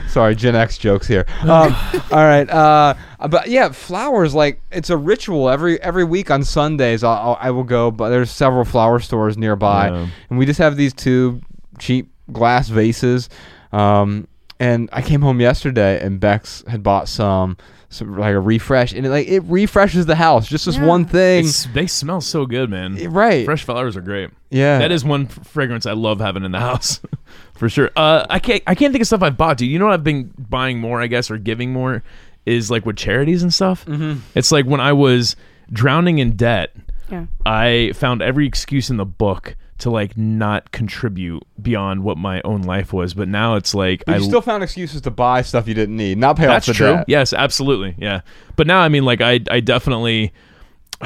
[0.09, 1.25] Sorry, Gen X jokes here.
[1.43, 1.75] Um,
[2.11, 2.95] all right, uh,
[3.29, 7.03] but yeah, flowers like it's a ritual every every week on Sundays.
[7.03, 10.07] I'll, I'll, I will go, but there's several flower stores nearby, Yeah.
[10.29, 11.41] and we just have these two
[11.79, 13.29] cheap glass vases.
[13.71, 14.27] Um,
[14.59, 17.57] and I came home yesterday, and Bex had bought some,
[17.89, 20.47] some like a refresh, and it, like it refreshes the house.
[20.47, 20.85] Just this Yeah.
[20.85, 22.95] one thing, It's, they smell so good, man.
[23.11, 23.45] right?
[23.45, 24.31] Fresh flowers are great.
[24.49, 27.01] yeah, That is one f- fragrance I love having in the house,
[27.53, 27.91] for sure.
[27.95, 29.57] Uh, I can't I can't think of stuff I've bought.
[29.57, 31.01] Do you know what I've been buying more?
[31.01, 32.01] I guess or giving more
[32.47, 33.85] is like with charities and stuff.
[33.85, 34.21] Mm-hmm.
[34.33, 35.35] It's like when I was
[35.71, 36.75] drowning in debt,
[37.11, 37.25] Yeah.
[37.45, 42.61] I found every excuse in the book to like not contribute beyond what my own
[42.63, 43.13] life was.
[43.13, 45.95] But now it's like But I you still found excuses to buy stuff you didn't
[45.95, 46.93] need, not pay that's off the true.
[46.93, 47.05] debt.
[47.07, 47.95] Yes, absolutely.
[47.97, 48.21] Yeah.
[48.55, 50.33] But now, I mean, like, I, I definitely,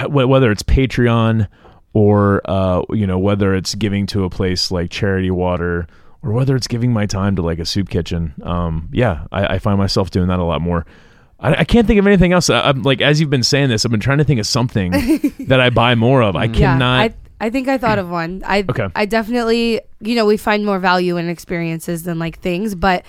[0.07, 1.47] whether it's Patreon
[1.93, 5.88] or, uh, you know, whether it's giving to a place like Charity Water
[6.24, 9.59] or whether it's giving my time to like a soup kitchen, um, yeah, I, I
[9.59, 10.86] find myself doing that a lot more.
[11.39, 12.49] I, I can't think of anything else.
[12.49, 14.91] I, I'm like, as you've been saying this, I've been trying to think of something
[15.47, 16.36] that I buy more of.
[16.38, 16.53] I Yeah.
[16.53, 17.01] cannot.
[17.01, 18.44] I I think I thought of one.
[18.46, 18.88] I Okay.
[18.96, 23.04] I definitely, you know, we find more value in experiences than like things, but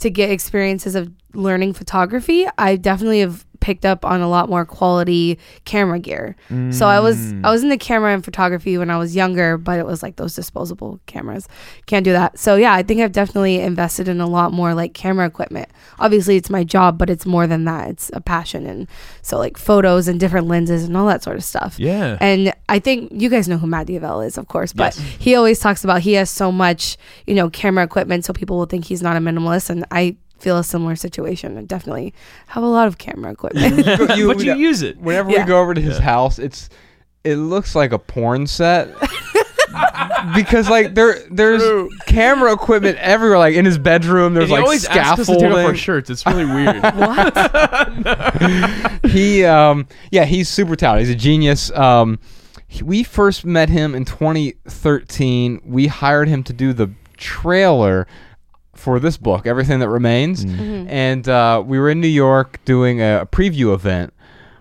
[0.00, 4.64] to get experiences of learning photography, I definitely have picked up on a lot more
[4.64, 6.36] quality camera gear.
[6.70, 7.44] So I was Mm.
[7.44, 10.36] I was into camera and photography when I was younger, but it was like those
[10.36, 11.48] disposable cameras.
[11.86, 12.38] Can't do that.
[12.38, 15.68] So yeah, I think I've definitely invested in a lot more like camera equipment.
[15.98, 17.88] Obviously, it's my job, but it's more than that.
[17.90, 18.86] It's a passion and
[19.22, 21.80] so like photos and different lenses and all that sort of stuff.
[21.80, 22.16] Yeah.
[22.20, 25.04] And I think you guys know who Matt D'Avella is, of course, but Yes.
[25.18, 28.64] he always talks about he has so much, you know, camera equipment, so people will
[28.66, 29.68] think he's not a minimalist.
[29.68, 31.58] And I feel a similar situation.
[31.58, 32.14] I definitely
[32.46, 33.84] have a lot of camera equipment.
[33.84, 34.96] but you use it.
[34.98, 35.40] Whenever Yeah.
[35.42, 36.04] we go over to his Yeah.
[36.04, 36.70] house, it's
[37.24, 38.88] it looks like a porn set.
[40.34, 41.90] because like there there's True.
[42.06, 44.34] camera equipment everywhere, like in his bedroom.
[44.34, 45.76] There's he like always asks us to take off our scaffolding.
[45.76, 46.10] shirts.
[46.10, 46.82] It's really weird.
[46.82, 47.36] What?
[49.10, 51.06] he um yeah he's super talented.
[51.08, 51.70] He's a genius.
[51.72, 52.37] Um, he-
[52.82, 55.62] we first met him in 2013.
[55.64, 58.06] We hired him to do the trailer
[58.74, 63.26] for this book, Everything That Remains, and uh, we were in New York doing a,
[63.30, 64.12] preview event.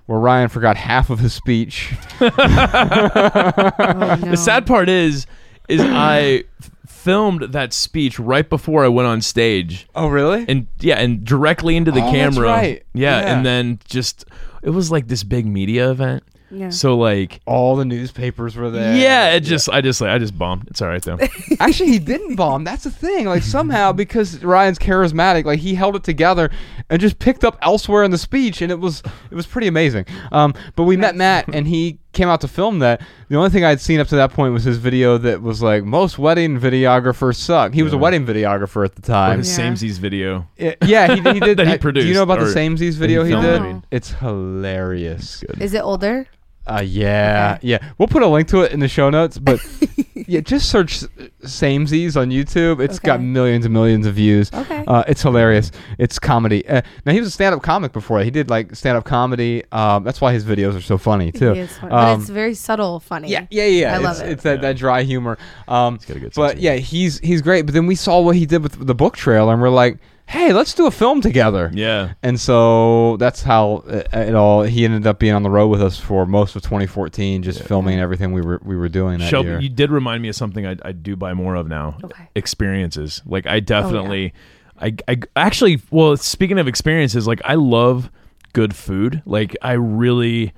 [0.08, 1.94] Where Ryan forgot half of his speech.
[2.20, 4.30] Oh, no.
[4.32, 5.28] The sad part is,
[5.68, 6.46] is I
[6.88, 10.46] filmed that speech right before I went on stage, Oh, really?
[10.48, 12.48] and yeah, and directly into the Oh, that's camera.
[12.50, 12.84] right.
[12.94, 13.36] Yeah, Yeah.
[13.36, 14.26] and then just
[14.64, 16.24] it was like this big media event.
[16.50, 16.70] Yeah.
[16.70, 18.96] So like, All the newspapers were there.
[18.96, 20.68] yeah, it just I just like I just bombed.
[20.70, 21.18] It's all right though.
[21.60, 22.64] Actually, he didn't bomb.
[22.64, 23.26] That's the thing.
[23.26, 26.50] Like somehow, because Ryan's charismatic, like he held it together
[26.90, 30.06] and just picked up elsewhere in the speech, and it was it was pretty amazing.
[30.32, 33.02] Um, but we met Matt, and he came out to film that.
[33.30, 35.84] The only thing I'd seen up to that point was his video that was like
[35.84, 37.74] most wedding videographers suck.
[37.74, 39.40] He was a wedding videographer at the time.
[39.40, 39.70] his Yeah.
[39.70, 40.48] Samesies video.
[40.58, 41.58] Yeah, yeah, he, he did.
[41.58, 43.62] That he uh, Do produced, you know about the or Samesies video he, filmed, did?
[43.62, 43.84] Mean.
[43.92, 45.44] It's hilarious.
[45.46, 45.62] Good.
[45.62, 46.26] Is it older?
[46.68, 47.68] Uh, yeah, Okay.
[47.68, 47.92] yeah.
[47.98, 49.60] We'll put a link to it in the show notes, but
[50.16, 51.00] yeah, just search
[51.44, 52.80] Samesies on YouTube.
[52.82, 54.52] It's got millions and millions of views.
[54.54, 54.84] Okay.
[54.88, 55.72] Uh, it's hilarious.
[55.98, 56.68] It's comedy.
[56.68, 58.20] Uh, now he was a stand-up comic before.
[58.22, 59.64] He did like stand-up comedy.
[59.72, 61.54] Um, that's why his videos are so funny too.
[61.54, 63.30] He is funny, but Um, it's very subtle funny.
[63.30, 63.94] yeah, yeah, yeah.
[63.96, 64.30] I love it's, it.
[64.32, 64.62] It's that, Yeah.
[64.62, 65.38] that dry humor.
[65.68, 67.66] Um, got a good sense but of yeah, he's he's great.
[67.66, 70.52] But then we saw what he did with the book trailer, and we're like, hey,
[70.52, 71.72] let's do a film together.
[71.74, 72.14] Yeah.
[72.22, 74.64] And so that's how it, it all.
[74.64, 78.00] He ended up being on the road with us for most of 2014, just filming
[78.00, 79.60] everything we were we were doing that Shelby, year.
[79.60, 81.98] you did remind me of something I, I do buy more of now.
[82.04, 82.30] Okay.
[82.36, 83.22] Experiences.
[83.26, 84.34] Like I oh, definitely,
[84.80, 88.12] I, I actually, well, speaking of experiences, like I love
[88.54, 89.22] good food.
[89.26, 90.54] Like I really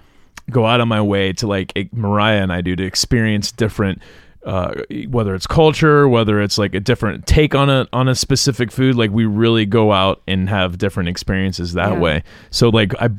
[0.50, 4.02] go out of my way to like Mariah and I do to experience different.
[4.46, 4.74] Uh,
[5.10, 8.96] whether it's culture, whether it's like a different take on a on a specific food,
[8.96, 12.00] like we really go out and have different experiences that Yeah.
[12.00, 12.24] way.
[12.50, 13.10] So like I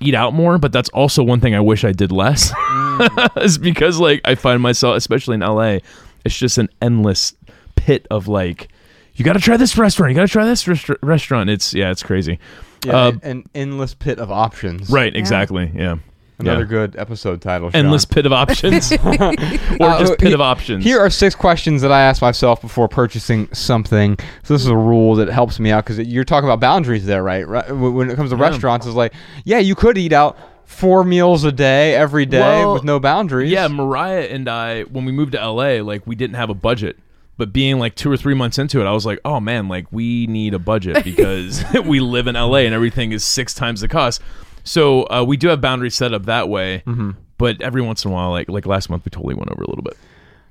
[0.00, 2.52] eat out more, but that's also one thing I wish I did less.
[3.38, 5.78] is because like I find myself, especially in LA,
[6.24, 7.34] it's just an endless
[7.74, 8.68] pit of like,
[9.14, 11.50] you got to try this restaurant, you got to try this rest- restaurant.
[11.50, 12.38] It's yeah, it's crazy.
[12.86, 14.90] yeah, uh, an, an endless pit of options.
[14.90, 15.72] Right, exactly.
[15.74, 15.96] Yeah,
[16.40, 16.66] Another Yeah.
[16.66, 17.70] good episode title.
[17.70, 17.78] Shawn.
[17.80, 20.84] endless pit of options, or Uh, just pit of options.
[20.84, 24.16] Here are six questions that I ask myself before purchasing something.
[24.44, 27.22] So this is a rule that helps me out because you're talking about boundaries there,
[27.22, 27.46] right?
[27.46, 27.68] right?
[27.74, 28.42] When when it comes to Yeah.
[28.42, 29.12] restaurants, it's like,
[29.44, 33.50] yeah, you could eat out four meals a day every day Well, with no boundaries.
[33.50, 36.98] Yeah, Mariah and I, when we moved to LA, like we didn't have a budget.
[37.36, 39.86] But being like two or three months into it, I was like, oh man, like
[39.92, 43.88] we need a budget because we live in LA and everything is six times the
[43.88, 44.20] cost.
[44.68, 46.82] So uh, we do have boundaries set up that way.
[46.86, 47.12] Mm-hmm.
[47.38, 49.68] But every once in a while, like like last month, we totally went over a
[49.68, 49.96] little bit.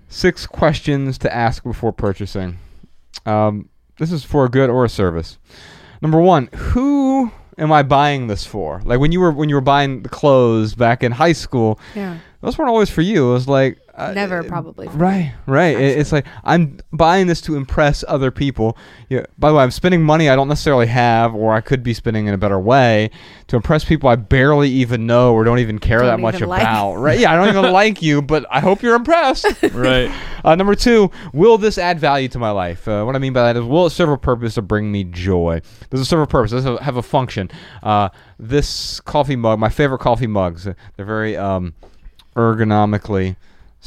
[0.10, 2.60] Six questions to ask before purchasing.
[3.26, 5.38] Um, this is for a good or a service.
[6.02, 8.82] Number one, who am I buying this for?
[8.86, 12.20] Like when you were when you were buying the clothes back in high school, Yeah.
[12.42, 13.30] those weren't always for you.
[13.32, 14.88] It was like uh, Never probably.
[14.90, 15.76] Right, right.
[15.78, 18.78] It- It's like I'm buying this to impress other people.
[19.10, 19.26] Yeah.
[19.40, 22.28] By the way, I'm spending money I don't necessarily have, or I could be spending
[22.28, 23.10] in a better way
[23.48, 26.50] to impress people I barely even know or don't even care Don't that much even
[26.50, 26.62] like.
[26.62, 26.96] about.
[26.96, 27.20] Right?
[27.20, 29.46] Yeah, I don't even like you, but I hope you're impressed.
[29.74, 30.12] Right.
[30.46, 32.88] Uh, number two, will this add value to my life?
[32.88, 35.04] Uh, what I mean by that is, will it serve a purpose to bring me
[35.04, 35.60] joy?
[35.90, 36.52] Does it serve a purpose?
[36.52, 37.52] Does it have a function?
[37.84, 38.08] Uh,
[38.40, 41.74] this coffee mug, my favorite coffee mugs, they're very um,
[42.38, 43.36] ergonomically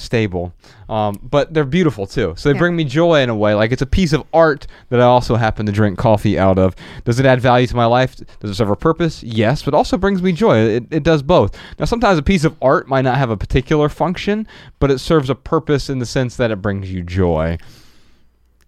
[0.01, 0.53] stable,
[0.89, 2.35] um, but they're beautiful too.
[2.37, 2.59] So they Yeah.
[2.59, 3.55] bring me joy in a way.
[3.55, 6.75] Like it's a piece of art that I also happen to drink coffee out of.
[7.05, 8.17] Does it add value to my life?
[8.41, 9.23] Does it serve a purpose?
[9.23, 10.59] Yes, but also brings me joy.
[10.59, 11.57] It, it does both.
[11.79, 14.47] Now, sometimes a piece of art might not have a particular function,
[14.79, 17.59] but it serves a purpose in the sense that it brings you joy.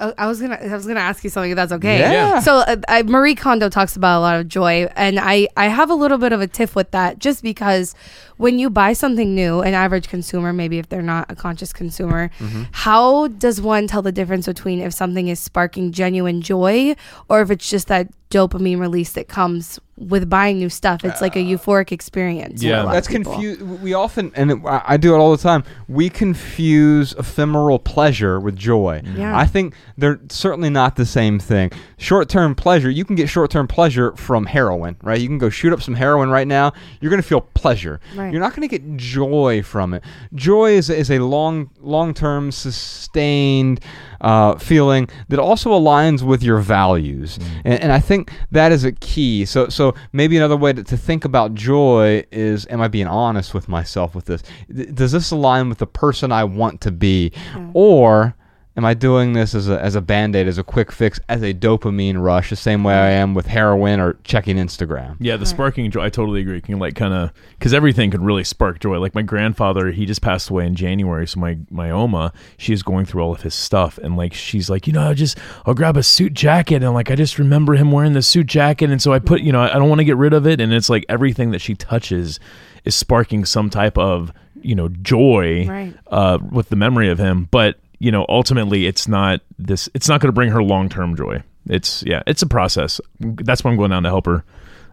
[0.03, 2.01] Uh, I was gonna I was gonna ask you something if that's okay.
[2.01, 2.41] Yeah.
[2.41, 5.91] So uh, I, Marie Kondo talks about a lot of joy, and I I have
[5.91, 7.95] a little bit of a tiff with that, just because
[8.37, 12.31] when you buy something new, an average consumer, maybe if they're not a conscious consumer,
[12.39, 12.63] Mm-hmm.
[12.73, 16.95] how does one tell the difference between if something is sparking genuine joy
[17.29, 21.05] or if it's just that dopamine release that comes with buying new stuff?
[21.05, 22.63] It's like a euphoric experience.
[22.63, 22.83] for a Yeah.
[22.85, 23.33] lot That's people.
[23.35, 23.61] confused.
[23.83, 25.63] We often, and it, I I do it all the time.
[25.89, 29.03] We confuse ephemeral pleasure with joy.
[29.17, 29.37] Yeah.
[29.37, 31.71] I think they're certainly not the same thing.
[31.99, 35.21] Short-term pleasure, you can get short-term pleasure from heroin, right?
[35.21, 36.73] You can go shoot up some heroin right now.
[37.01, 38.01] You're going to feel pleasure.
[38.17, 38.33] Right.
[38.33, 40.03] You're not going to get joy from it.
[40.35, 43.81] Joy is, is a long, long-term, sustained
[44.21, 48.93] uh, feeling that also aligns with your values, and, and I think that is a
[48.93, 49.45] key.
[49.45, 53.55] So, so maybe another way to, to think about joy is: Am I being honest
[53.55, 54.43] with myself with this?
[54.75, 57.33] Th- Does this align with the person I want to be,
[57.75, 58.35] or
[58.75, 61.43] Am I doing this as a, as a band aid, as a quick fix, as
[61.43, 65.17] a dopamine rush, the same way I am with heroin or checking Instagram?
[65.21, 66.05] Yeah, the sparking joy.
[66.05, 66.59] I totally agree.
[66.63, 68.99] Can like kind of because everything could really spark joy.
[68.99, 71.27] Like my grandfather, he just passed away in January.
[71.27, 74.71] So my my oma, she is going through all of his stuff, and like she's
[74.71, 77.75] like, you know, I just I'll grab a suit jacket, and like I just remember
[77.75, 80.05] him wearing the suit jacket, and so I put, you know, I don't want to
[80.07, 82.41] get rid of it, and it's like everything that she touches
[82.87, 85.95] is sparking some type of you know joy Right.
[86.07, 90.21] uh, with the memory of him, but you know ultimately it's not this it's not
[90.21, 93.91] going to bring her long-term joy it's yeah it's a process that's why i'm going
[93.91, 94.43] down to help her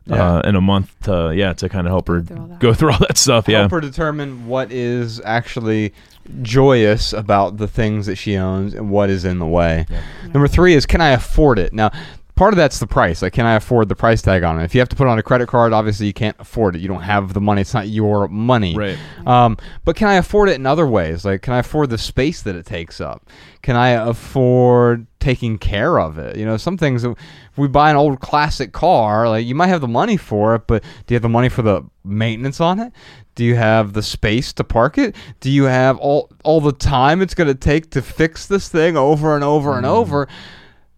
[0.05, 0.37] Yeah.
[0.37, 2.99] uh, in a month to yeah to kind of help her through go through all
[3.07, 5.93] that stuff yeah Help her determine what is actually
[6.43, 9.85] joyous about the things that she owns and what is in the way.
[10.25, 11.73] Number three is can I afford it?
[11.73, 11.89] Now,
[12.39, 13.21] part of that's the price.
[13.21, 14.63] Like, can I afford the price tag on it?
[14.63, 16.79] If you have to put on a credit card, obviously you can't afford it.
[16.79, 17.59] You don't have the money.
[17.59, 18.77] It's not your money.
[18.77, 18.97] Right.
[19.27, 21.25] Um, but can I afford it in other ways?
[21.25, 23.27] Like, can I afford the space that it takes up?
[23.61, 26.37] Can I afford taking care of it?
[26.37, 27.17] You know, some things, if
[27.57, 30.81] we buy an old classic car, like you might have the money for it, but
[30.81, 32.93] do you have the money for the maintenance on it?
[33.35, 35.13] Do you have the space to park it?
[35.41, 38.95] Do you have all all the time it's going to take to fix this thing
[38.95, 40.29] over and over and over?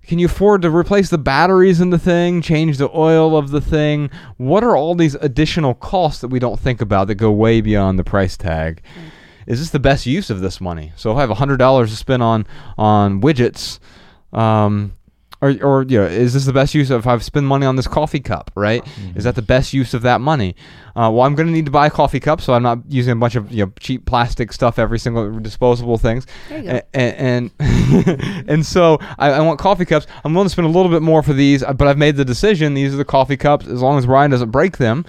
[0.04, 3.62] Can you afford to replace the batteries in the thing, change the oil of the
[3.62, 4.10] thing?
[4.38, 8.00] What are all these additional costs that we don't think about that go way beyond
[8.00, 8.82] the price tag?
[9.46, 10.92] Is this the best use of this money?
[10.96, 12.46] So if I have hundred dollars to spend on
[12.78, 13.80] on widgets,
[14.34, 14.94] um,
[15.42, 17.88] or or you know, is this the best use of I've spent money on this
[17.88, 18.52] coffee cup?
[18.56, 18.86] Right?
[19.16, 20.56] Is that the best use of that money?
[20.96, 23.14] Uh, well, I'm going to need to buy a coffee cup, so I'm not using
[23.14, 26.28] a bunch of you know cheap plastic stuff, every single disposable things.
[26.50, 26.56] Go.
[26.94, 30.06] And and, and so I, I want coffee cups.
[30.24, 32.74] I'm willing to spend a little bit more for these, but I've made the decision.
[32.74, 33.68] These are the coffee cups.
[33.68, 35.06] As long as Ryan doesn't break them,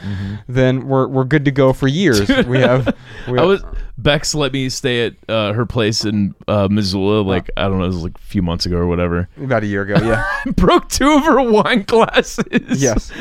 [0.47, 2.29] then we're, we're good to go for years.
[2.47, 2.97] we have.
[3.29, 3.63] We I was
[3.99, 7.85] Bex let me stay at uh, her place in uh, Missoula like I don't know
[7.85, 9.29] it was like a few months ago or whatever.
[9.43, 9.95] about a year ago.
[10.03, 10.25] Yeah.
[10.57, 12.83] Broke two of her wine glasses.
[12.83, 13.13] yes.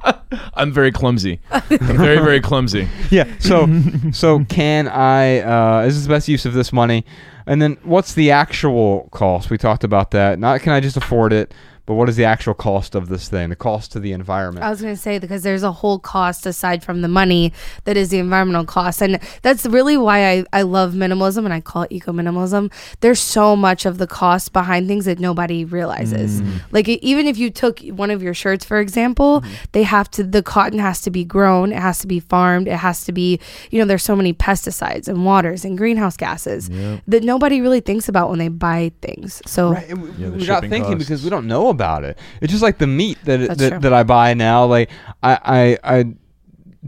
[0.54, 1.40] I'm very clumsy.
[1.50, 2.88] I'm very very clumsy.
[3.10, 3.24] Yeah.
[3.40, 3.68] So
[4.12, 5.40] so can I?
[5.40, 7.04] Uh, is this the best use of this money?
[7.46, 9.50] And then what's the actual cost?
[9.50, 10.38] We talked about that.
[10.38, 11.52] Not can I just afford it,
[11.84, 13.48] but what is the actual cost of this thing?
[13.48, 14.64] The cost to the environment.
[14.64, 17.52] I was going to say because there's a whole cost aside from the money
[17.84, 19.02] that is the environmental cost.
[19.02, 22.72] And that's really why I, I love minimalism and I call it eco minimalism.
[23.00, 26.40] There's so much of the cost behind things that nobody realizes.
[26.40, 26.60] Mm.
[26.70, 29.48] Like e- even if you took one of your shirts, for example, mm.
[29.72, 32.76] they have to, the cotton has to be grown, it has to be farmed, it
[32.76, 33.40] has to be,
[33.72, 36.70] you know, there's so many pesticides and waters and greenhouse gases
[37.08, 39.42] that nobody really thinks about when they buy things.
[39.46, 40.98] So, Right, we, Yeah, the we're not thinking costs.
[40.98, 42.16] because we don't know about it.
[42.40, 44.64] It's just like the meat that that, that I buy now.
[44.66, 44.90] Like
[45.22, 46.04] I, I I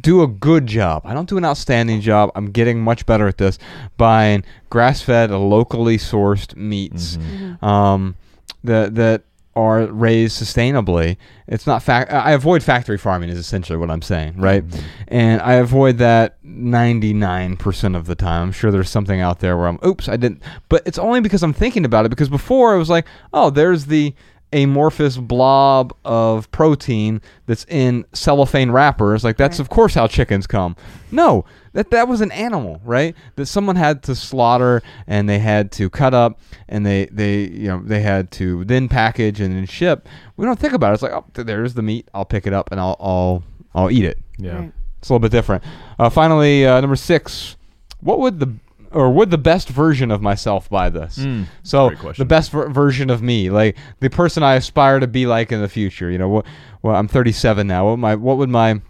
[0.01, 1.03] do a good job.
[1.05, 2.31] I don't do an outstanding job.
[2.35, 3.59] I'm getting much better at this.
[3.97, 7.45] Buying grass-fed, locally sourced meats, mm-hmm.
[7.45, 7.65] Mm-hmm.
[7.65, 8.17] um,
[8.63, 9.23] that that
[9.57, 11.17] are raised sustainably.
[11.47, 12.13] It's not fact.
[12.13, 13.29] I avoid factory farming.
[13.29, 14.67] Is essentially what I'm saying, right?
[14.67, 14.87] Mm-hmm.
[15.09, 18.43] And I avoid that 99% of the time.
[18.43, 20.43] I'm sure there's something out there where I'm, oops, I didn't.
[20.69, 22.09] But it's only because I'm thinking about it.
[22.09, 24.15] Because before I was like, oh, there's the
[24.55, 29.25] amorphous blob of protein that's in cellophane wrappers.
[29.25, 29.65] Like that's Right.
[29.65, 30.77] of course how chickens come.
[31.11, 33.15] No, that that was an animal, right?
[33.37, 37.69] That someone had to slaughter and they had to cut up and they they you
[37.69, 40.09] know they had to then package and then ship.
[40.37, 40.95] We don't think about it.
[40.95, 42.09] It's like oh, there's the meat.
[42.15, 43.43] I'll pick it up and I'll I'll
[43.75, 44.19] I'll eat it.
[44.39, 44.57] Yeah.
[44.59, 44.73] Right.
[44.99, 45.63] It's a little bit different.
[45.99, 47.57] Uh, finally, uh, number six.
[48.01, 48.55] What would the
[48.95, 51.19] or would the best version of myself buy this?
[51.19, 55.27] Mm, so the best ver- version of me, like the person I aspire to be
[55.27, 56.11] like in the future.
[56.11, 56.47] You know, what?
[56.83, 57.91] Well, I'm 37 now.
[57.91, 58.81] What my what would my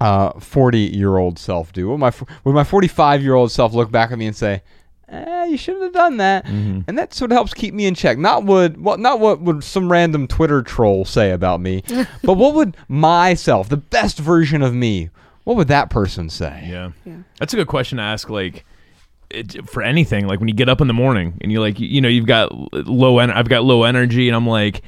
[0.00, 1.88] uh 40 year old self do?
[1.88, 2.12] What my
[2.44, 4.62] would my 45 year old self look back at me and say?
[5.08, 6.44] eh, you shouldn't have done that.
[6.46, 6.80] Mm-hmm.
[6.88, 8.18] And that sort of helps keep me in check.
[8.18, 11.82] Not what, what, not what would some random Twitter troll say about me,
[12.22, 15.10] but what would myself, the best version of me,
[15.44, 16.66] what would that person say?
[16.68, 16.92] Yeah.
[17.04, 17.18] Yeah.
[17.38, 18.28] That's a good question to ask.
[18.28, 18.64] Like,
[19.30, 22.00] it, for anything, like when you get up in the morning and you're like, you
[22.00, 22.50] know, you've got
[22.86, 24.82] low, en- I've got low energy, and I'm like,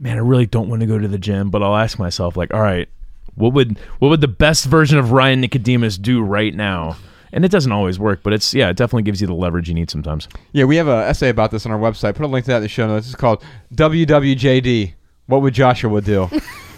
[0.00, 2.52] man, I really don't want to go to the gym, but I'll ask myself, like,
[2.54, 2.88] all right,
[3.34, 6.96] what would what would the best version of Ryan Nicodemus do right now?
[7.34, 9.74] And it doesn't always work, but it's yeah, it definitely gives you the leverage you
[9.74, 10.28] need sometimes.
[10.52, 12.14] Yeah, we have an essay about this on our website.
[12.14, 13.06] Put a link to that in the show notes.
[13.06, 13.42] It's called
[13.74, 14.92] WWJD.
[15.26, 16.28] What would Joshua do?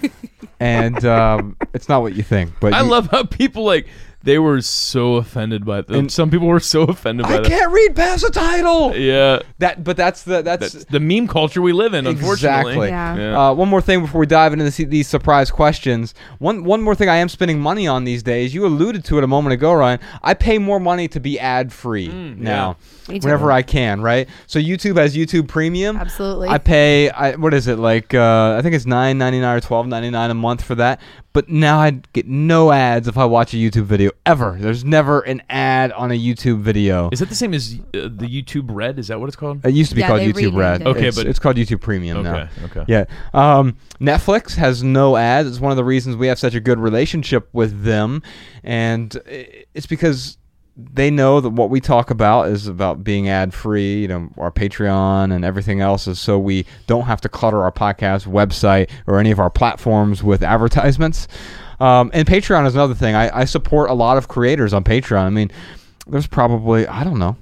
[0.61, 2.53] and um, it's not what you think.
[2.61, 3.89] But I you- love how people like
[4.25, 5.97] they were so offended by them.
[5.97, 7.47] And- Some people were so offended by I that.
[7.47, 8.97] can't read past the title.
[8.97, 12.07] Yeah, That, but that's the that's, that's the meme culture we live in.
[12.07, 12.89] Unfortunately, Exactly.
[12.89, 13.17] Yeah.
[13.17, 13.49] Yeah.
[13.51, 16.15] Uh, one more thing before we dive into this, these surprise questions.
[16.39, 18.55] One one more thing I am spending money on these days.
[18.55, 20.01] You alluded to it a moment ago, Ryan.
[20.23, 22.77] I pay more money to be ad free now.
[23.09, 23.27] Me too.
[23.27, 24.27] Whenever I can, right?
[24.47, 25.97] So YouTube has YouTube Premium.
[25.99, 26.49] Absolutely.
[26.49, 27.11] I pay.
[27.11, 28.15] I, what is it like?
[28.15, 31.01] Uh, I think it's nine ninety nine or twelve ninety nine a month for that.
[31.35, 34.57] But now I get no ads if I watch a YouTube video ever.
[34.59, 37.11] There's never an ad on a YouTube video.
[37.13, 38.99] Is that the same as uh, the YouTube Red?
[39.01, 39.67] Is that what it's called?
[39.67, 40.81] It used to be Yeah, called they YouTube renamed Red.
[40.83, 40.87] it.
[40.87, 42.35] Okay, it's, but- it's called YouTube Premium now.
[42.65, 42.85] Okay, okay.
[42.87, 43.05] Yeah.
[43.35, 45.49] Um, Netflix has no ads.
[45.49, 48.23] It's one of the reasons we have such a good relationship with them,
[48.63, 50.39] and i- it's because
[50.77, 54.03] they know that what we talk about is about being ad free.
[54.03, 57.71] You know, our Patreon and everything else is so we don't have to clutter our
[57.73, 61.29] podcast website or any of our platforms with advertisements.
[61.81, 63.15] Um, and Patreon is another thing.
[63.15, 65.23] I, I support a lot of creators on Patreon.
[65.25, 65.51] I mean,
[66.07, 67.37] there's probably I don't know.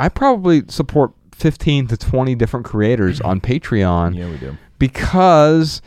[0.00, 4.56] I probably support 15 to 20 different creators on Patreon Yeah, we do.
[4.78, 5.82] because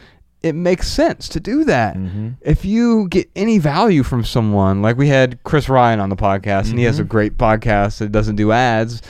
[0.45, 1.97] it makes sense to do that.
[1.97, 2.33] Mm-hmm.
[2.41, 6.69] If you get any value from someone, like we had Chris Ryan on the podcast,
[6.69, 7.09] and he has a mm-hmm.
[7.09, 9.01] great podcast that doesn't do ads.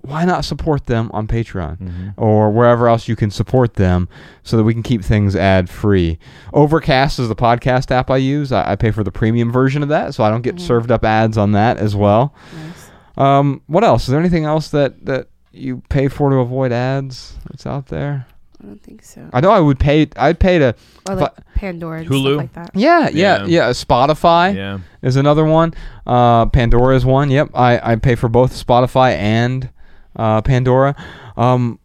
[0.00, 2.08] Why not support them on Patreon mm-hmm.
[2.16, 4.08] or wherever else you can support them
[4.44, 6.18] so that we can keep things ad free?
[6.54, 8.50] Overcast is the podcast app I use.
[8.50, 10.60] I, I pay for the premium version of that, so I don't get mm.
[10.60, 12.34] served up ads on that as well.
[12.56, 12.90] Nice.
[13.18, 14.04] Um, what else?
[14.04, 18.26] Is there anything else that that you pay for to avoid ads that's out there?
[18.64, 19.28] I don't think so.
[19.32, 20.08] I know I would pay.
[20.16, 20.74] I'd pay to.
[21.08, 22.22] Or like Pandora and Hulu?
[22.22, 22.70] stuff like that.
[22.74, 23.46] Yeah, yeah, Yeah.
[23.46, 23.70] yeah.
[23.70, 24.78] Spotify Yeah.
[25.02, 25.74] is another one.
[26.06, 27.30] Uh, Pandora is one.
[27.30, 29.68] Yep, I I pay for both Spotify and
[30.16, 30.96] uh, Pandora.
[31.36, 31.78] Um,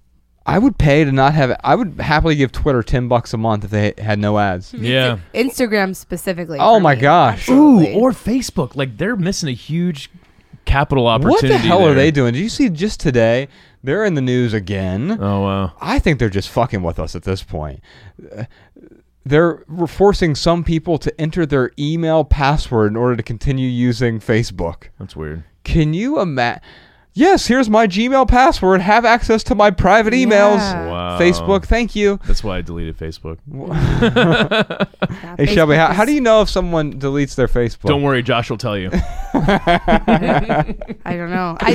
[0.45, 1.59] I would pay to not have.
[1.63, 4.73] I would happily give Twitter ten bucks a month if they had no ads.
[4.73, 5.17] Yeah.
[5.33, 6.57] Instagram specifically.
[6.59, 7.01] Oh my me.
[7.01, 7.49] gosh.
[7.49, 8.75] Ooh, or Facebook.
[8.75, 10.09] Like they're missing a huge
[10.65, 11.47] capital opportunity.
[11.49, 12.33] What the hell are they doing?
[12.33, 13.47] Did you see just today?
[13.83, 15.17] They're in the news again.
[15.21, 15.73] Oh wow.
[15.79, 17.79] I think they're just fucking with us at this point.
[18.35, 18.43] Uh,
[19.25, 24.89] They're forcing some people to enter their email password in order to continue using Facebook.
[24.97, 25.43] That's weird.
[25.63, 26.61] Can you imagine?
[27.13, 28.81] Yes, here's my Gmail password.
[28.81, 30.59] Have access to my private emails.
[30.59, 30.89] Yeah.
[30.89, 31.19] Wow.
[31.19, 32.19] Facebook, thank you.
[32.25, 33.37] That's why I deleted Facebook.
[35.19, 37.87] Yeah, Hey Shelby, Facebook how, how is- do you know if someone deletes their Facebook?
[37.87, 38.89] Don't worry, Josh will tell you.
[41.05, 41.57] I don't know.
[41.59, 41.73] I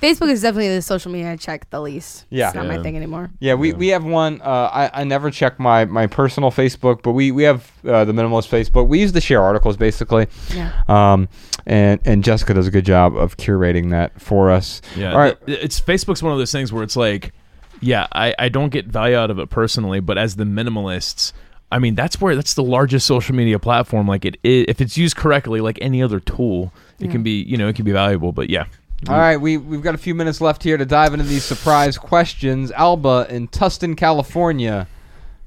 [0.00, 2.26] Facebook is definitely the social media I check the least.
[2.30, 2.46] Yeah.
[2.48, 2.76] It's not Yeah.
[2.76, 3.30] my thing anymore.
[3.40, 4.40] Yeah, we, we have one.
[4.42, 8.12] Uh, I, I never check my, my personal Facebook, but we, we have uh, the
[8.12, 8.88] minimalist Facebook.
[8.88, 10.26] We use to share articles basically.
[10.54, 10.72] Yeah.
[10.88, 11.28] Um,
[11.66, 14.80] and, and Jessica does a good job of curating that for us.
[14.96, 15.12] Yeah.
[15.12, 15.36] All right.
[15.46, 17.32] It's Facebook's one of those things where it's like,
[17.80, 21.32] yeah, I, I don't get value out of it personally, but as the minimalists,
[21.70, 24.06] I mean, that's where that's the largest social media platform.
[24.06, 27.12] Like it, i if it's used correctly, like any other tool, it Yeah.
[27.12, 28.32] can be, you know, it can be valuable.
[28.32, 28.66] But yeah,
[29.08, 31.98] All right, we, we've got a few minutes left here to dive into these surprise
[31.98, 32.70] questions.
[32.72, 34.86] Alba in Tustin, California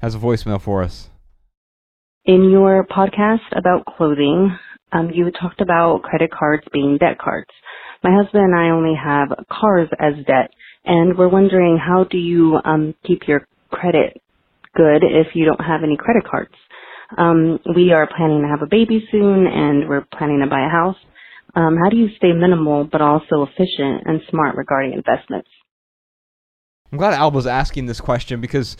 [0.00, 1.08] has a voicemail for us.
[2.26, 4.56] In your podcast about clothing,
[4.92, 7.50] um, you talked about credit cards being debt cards.
[8.04, 10.50] My husband and I only have cars as debt,
[10.84, 14.20] and we're wondering how do you um, keep your credit
[14.76, 16.54] good if you don't have any credit cards?
[17.16, 20.70] Um, we are planning to have a baby soon, and we're planning to buy a
[20.70, 20.96] house.
[21.56, 25.48] Um, how do you stay minimal but also efficient and smart regarding investments?
[26.92, 28.76] I'm glad Alba's asking this question because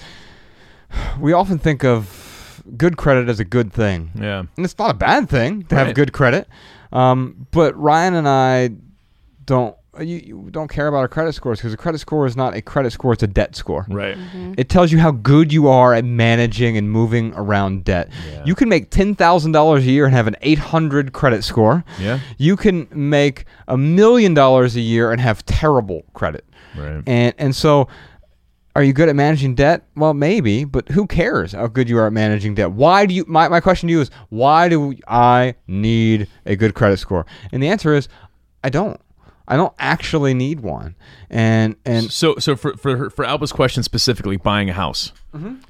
[1.20, 4.10] we often think of good credit as a good thing.
[4.14, 6.48] yeah, And it's not a bad thing to have good credit.
[6.92, 8.70] Um, but Ryan and I
[9.44, 12.36] don't Uh, you, you don't care about our credit scores because a credit score is
[12.36, 13.84] not a credit score, it's a debt score.
[13.88, 14.16] right.
[14.16, 14.54] Mm-hmm.
[14.56, 18.08] It tells you how good you are at managing and moving around debt.
[18.30, 18.44] Yeah.
[18.44, 21.84] You can make $10,000 a year and have an 800 credit score.
[21.98, 26.44] Yeah, You can make a million dollars a year and have terrible credit.
[26.76, 27.02] right.
[27.06, 27.88] And and so
[28.76, 29.82] are you good at managing debt?
[29.96, 32.70] Well, maybe, but who cares how good you are at managing debt?
[32.70, 36.74] Why do you my, my question to you is why do I need a good
[36.74, 37.26] credit score?
[37.50, 38.08] And the answer is
[38.62, 39.00] I don't.
[39.50, 40.94] I don't actually need one.
[41.28, 45.12] And and So so for for for Alba's question specifically, buying a house.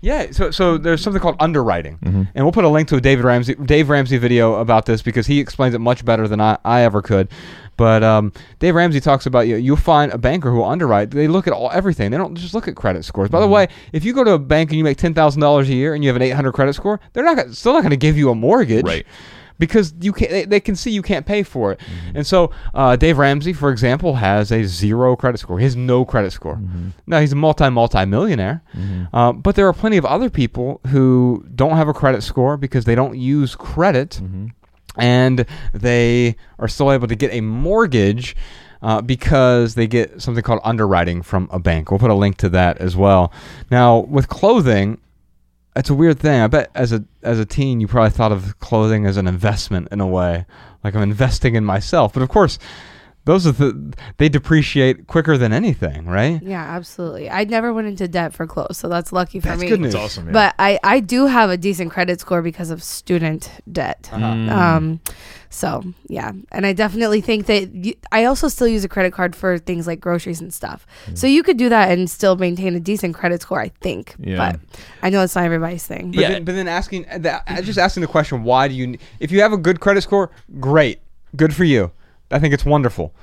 [0.01, 2.23] yeah, so so there's something called underwriting, Mm-hmm.
[2.35, 5.27] and we'll put a link to a David Ramsey Dave Ramsey video about this because
[5.27, 7.29] he explains it much better than I, I ever could.
[7.77, 9.57] But um, Dave Ramsey talks about you.
[9.57, 11.11] You'll find a banker who will underwrite.
[11.13, 12.11] They look at all everything.
[12.11, 13.31] They don't just look at credit scores.
[13.31, 13.55] By the Mm-hmm.
[13.55, 15.95] way, if you go to a bank and you make ten thousand dollars a year
[15.95, 18.17] and you have an eight hundred credit score, they're not still not going to give
[18.19, 19.07] you a mortgage, Right.
[19.61, 20.31] Because you can't.
[20.33, 21.79] They, they can see you can't pay for it.
[21.79, 22.17] Mm-hmm.
[22.17, 25.59] And so uh, Dave Ramsey, for example, has a zero credit score.
[25.59, 26.57] He has no credit score.
[26.57, 26.89] Mm-hmm.
[27.07, 28.63] Now he's a multi multi millionaire,
[29.13, 32.87] uh, but there are plenty of other people who don't have a credit score because
[32.87, 34.47] they don't use credit, Mm-hmm.
[34.97, 38.35] and they are still able to get a mortgage.
[38.83, 41.91] Uh, because they get something called underwriting from a bank.
[41.91, 43.31] We'll put a link to that as well.
[43.71, 44.99] Now, with clothing,
[45.77, 46.41] it's a weird thing.
[46.41, 49.89] I bet as a as a teen, you probably thought of clothing as an investment
[49.93, 50.47] in a way,
[50.83, 52.13] like I'm investing in myself.
[52.13, 52.59] But of course,
[53.25, 56.43] those are the they depreciate quicker than anything, right?
[56.43, 57.29] Yeah, absolutely.
[57.29, 59.51] I never went into debt for clothes, so that's lucky for me.
[59.51, 59.69] That's me.
[59.69, 59.95] good news.
[59.95, 60.27] It's awesome.
[60.27, 60.33] Yeah.
[60.33, 64.09] But I, I do have a decent credit score because of student debt.
[64.11, 64.25] Uh-huh.
[64.25, 64.51] Mm.
[64.51, 65.01] Um,
[65.51, 69.37] so yeah, and I definitely think that you, I also still use a credit card
[69.37, 70.87] for things like groceries and stuff.
[71.15, 74.15] So you could do that and still maintain a decent credit score, I think.
[74.19, 74.37] Yeah.
[74.37, 74.61] But
[75.03, 76.13] I know it's not everybody's thing.
[76.13, 76.29] But Yeah.
[76.31, 78.97] then, but then asking, that, just asking the question, why do you?
[79.19, 81.01] If you have a good credit score, great,
[81.37, 81.91] good for you.
[82.31, 83.15] I think it's wonderful.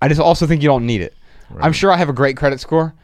[0.00, 1.14] I just also think you don't need it.
[1.60, 2.94] I'm sure I have a great credit score.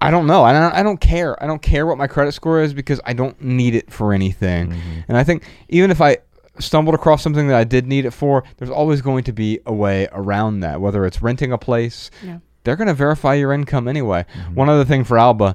[0.00, 0.42] I don't know.
[0.42, 0.72] I don't.
[0.74, 1.40] I don't care.
[1.42, 4.70] I don't care what my credit score is because I don't need it for anything.
[4.70, 5.00] Mm-hmm.
[5.08, 6.18] And I think even if I
[6.58, 9.72] stumbled across something that I did need it for, there's always going to be a
[9.72, 10.80] way around that.
[10.80, 12.38] Whether it's renting a place, Yeah.
[12.64, 14.24] they're going to verify your income anyway.
[14.34, 14.54] Mm-hmm.
[14.56, 15.54] One other thing for Alba,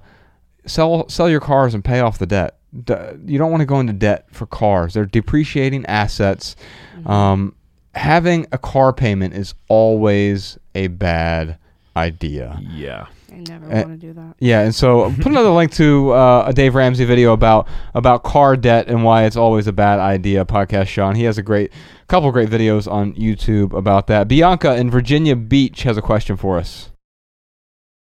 [0.65, 2.57] sell sell your cars and pay off the debt.
[2.71, 4.93] You don't want to go into debt for cars.
[4.93, 6.55] They're depreciating assets.
[6.95, 7.09] Mm-hmm.
[7.11, 7.55] Um,
[7.95, 11.57] having a car payment is always a bad
[11.95, 12.59] idea.
[12.71, 13.07] yeah.
[13.29, 14.35] I never Uh, want to do that.
[14.39, 18.55] Yeah, and so put another link to uh, a Dave Ramsey video about about car
[18.55, 20.45] debt and why it's always a bad idea.
[20.45, 21.15] Podcast Shawn.
[21.15, 21.71] He has a great
[22.07, 24.27] couple great videos on YouTube about that.
[24.27, 26.89] Bianca in Virginia Beach has a question for us.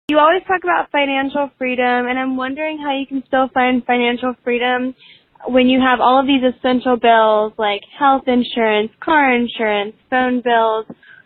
[0.09, 4.33] You always talk about financial freedom, and I'm wondering how you can still find financial
[4.43, 4.95] freedom
[5.47, 10.85] when you have all of these essential bills like health insurance, car insurance, phone bills,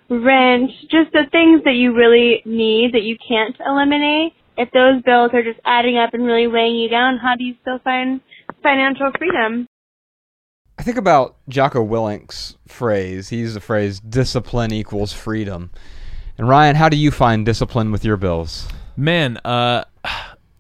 [0.09, 4.33] rent, just the things that you really need that you can't eliminate.
[4.57, 7.55] If those bills are just adding up and really weighing you down, how do you
[7.61, 8.21] still find
[8.63, 9.67] financial freedom?
[10.77, 13.29] I think about Jocko Willink's phrase.
[13.29, 15.71] He used the phrase "discipline equals freedom."
[16.37, 18.67] And Ryan, how do you find discipline with your bills?
[18.97, 19.85] Man, uh,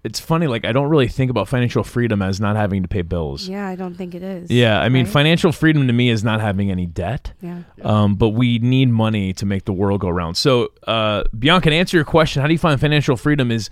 [0.05, 0.47] it's funny.
[0.47, 3.49] Like I don't really think about financial freedom as not having to pay bills.
[3.49, 4.49] Yeah, I don't think it is.
[4.51, 5.11] Yeah, I mean, Right?
[5.13, 7.33] financial freedom to me is not having any debt.
[7.41, 7.63] Yeah.
[7.81, 10.37] Um, but we need money to make the world go round.
[10.37, 13.51] So, uh, Bianca, to answer your question, how do you find financial freedom?
[13.51, 13.69] Is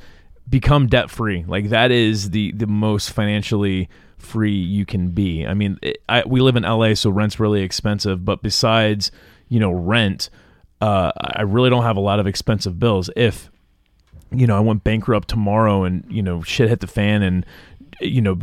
[0.49, 1.45] become debt free.
[1.47, 5.45] Like that is the the most financially free you can be.
[5.45, 8.25] I mean, it, I, we live in LA, so rent's really expensive.
[8.25, 9.11] But besides,
[9.49, 10.29] you know, rent,
[10.81, 13.09] uh, I really don't have a lot of expensive bills.
[13.15, 13.49] If
[14.33, 17.45] you know, I went bankrupt tomorrow and, you know, shit hit the fan and,
[18.01, 18.39] you know,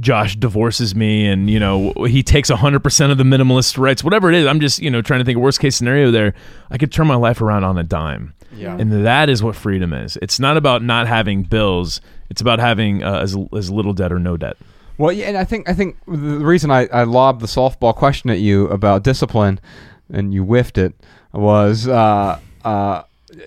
[0.00, 4.36] Josh divorces me and, you know, he takes 100% of the minimalist rights, whatever it
[4.36, 4.46] is.
[4.46, 6.34] I'm just, you know, trying to think of worst case scenario there.
[6.70, 8.34] I could turn my life around on a dime.
[8.56, 8.76] Yeah.
[8.76, 10.16] And that is what freedom is.
[10.22, 12.00] It's not about not having bills.
[12.30, 14.56] It's about having uh, as, as little debt or no debt.
[14.96, 18.30] Well, yeah, and I think I think the reason I, I lobbed the softball question
[18.30, 19.58] at you about discipline,
[20.08, 20.94] and you whiffed it,
[21.32, 23.02] was uh, uh,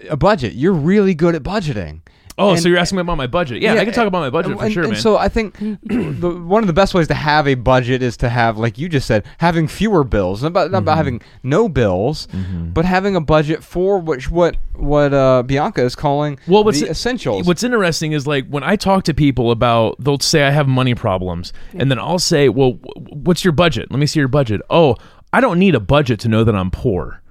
[0.10, 0.54] a budget.
[0.54, 2.02] You're really good at budgeting.
[2.40, 3.64] Oh, And- so you're asking me about my budget?
[3.64, 5.02] Yeah, I can talk about my budget and- for and- sure, and man.
[5.02, 8.30] So I think the, one of the best ways to have a budget is to
[8.30, 10.44] have, like you just said, having fewer bills.
[10.44, 10.84] Not about, not Mm-hmm.
[10.86, 12.28] about having no bills,
[12.76, 16.90] but having a budget for which what what uh, Bianca is calling Well, what's the
[16.92, 17.48] essentials.
[17.48, 20.94] What's interesting is like when I talk to people about, they'll say I have money
[20.94, 23.90] problems, and then I'll say, "Well, wh- what's your budget?
[23.90, 24.96] Let me see your budget." Oh,
[25.34, 27.24] I don't need a budget to know that I'm poor.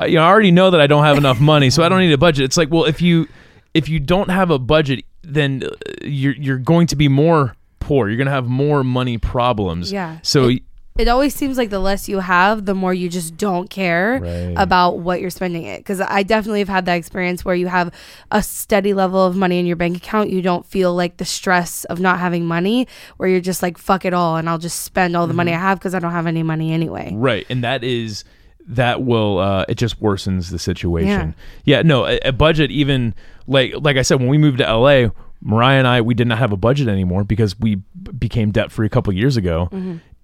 [0.00, 2.00] Uh, you know, I already know that I don't have enough money, so I don't
[2.00, 2.44] need a budget.
[2.44, 3.26] It's like, well, if you
[3.74, 5.70] if you don't have a budget, then uh,
[6.02, 8.08] you're you're going to be more poor.
[8.08, 9.90] You're going to have more money problems.
[9.92, 10.18] Yeah.
[10.22, 10.50] So
[10.98, 14.54] It always seems like the less you have, the more you just don't care Right.
[14.56, 15.78] about what you're spending it.
[15.78, 17.94] Because I definitely have had that experience where you have
[18.32, 20.30] a steady level of money in your bank account.
[20.30, 24.04] You don't feel like the stress of not having money, where you're just like, fuck
[24.04, 25.64] it all, and I'll just spend all the money Mm-hmm.
[25.64, 27.12] I have because I don't have any money anyway.
[27.14, 28.24] Right, and that is
[28.68, 31.34] that will uh, it just worsens the situation.
[31.64, 33.14] Yeah, no, a, a budget even
[33.46, 35.08] like like I said when we moved to LA,
[35.40, 37.76] Mariah and I we did not have a budget anymore because we
[38.18, 39.68] became debt free a couple years ago.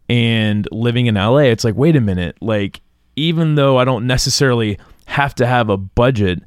[0.09, 2.81] And living in LA, it's like wait a minute, like
[3.16, 6.41] even though I don't necessarily have to have a budget,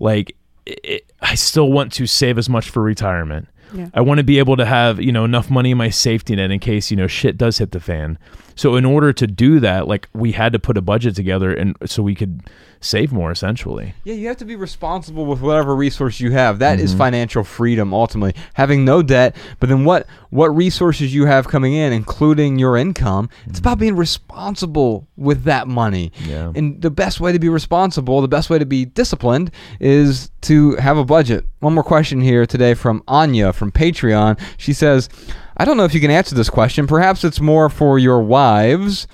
[0.00, 0.36] like
[0.66, 3.48] it, I still want to save as much for retirement.
[3.74, 3.88] Yeah.
[3.92, 6.50] I want to be able to have, you know, enough money in my safety net
[6.50, 8.18] in case, you know, shit does hit the fan.
[8.54, 11.76] So in order to do that, like we had to put a budget together and
[11.84, 12.42] so we could
[12.84, 13.94] save more essentially.
[14.04, 16.58] Yeah, you have to be responsible with whatever resource you have.
[16.58, 16.84] That Mm-hmm.
[16.84, 18.34] is financial freedom ultimately.
[18.54, 23.28] Having no debt, but then what what resources you have coming in, including your income,
[23.46, 26.10] it's about being responsible with that money.
[26.26, 26.52] Yeah.
[26.54, 29.50] And the best way to be responsible, the best way to be disciplined
[29.80, 31.46] is to have a budget.
[31.60, 34.38] One more question here today from Anya from Patreon.
[34.56, 35.08] She says,
[35.56, 36.86] I don't know if you can answer this question.
[36.88, 39.06] Perhaps it's more for your wives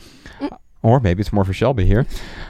[0.83, 2.07] or maybe it's more for Shelby here.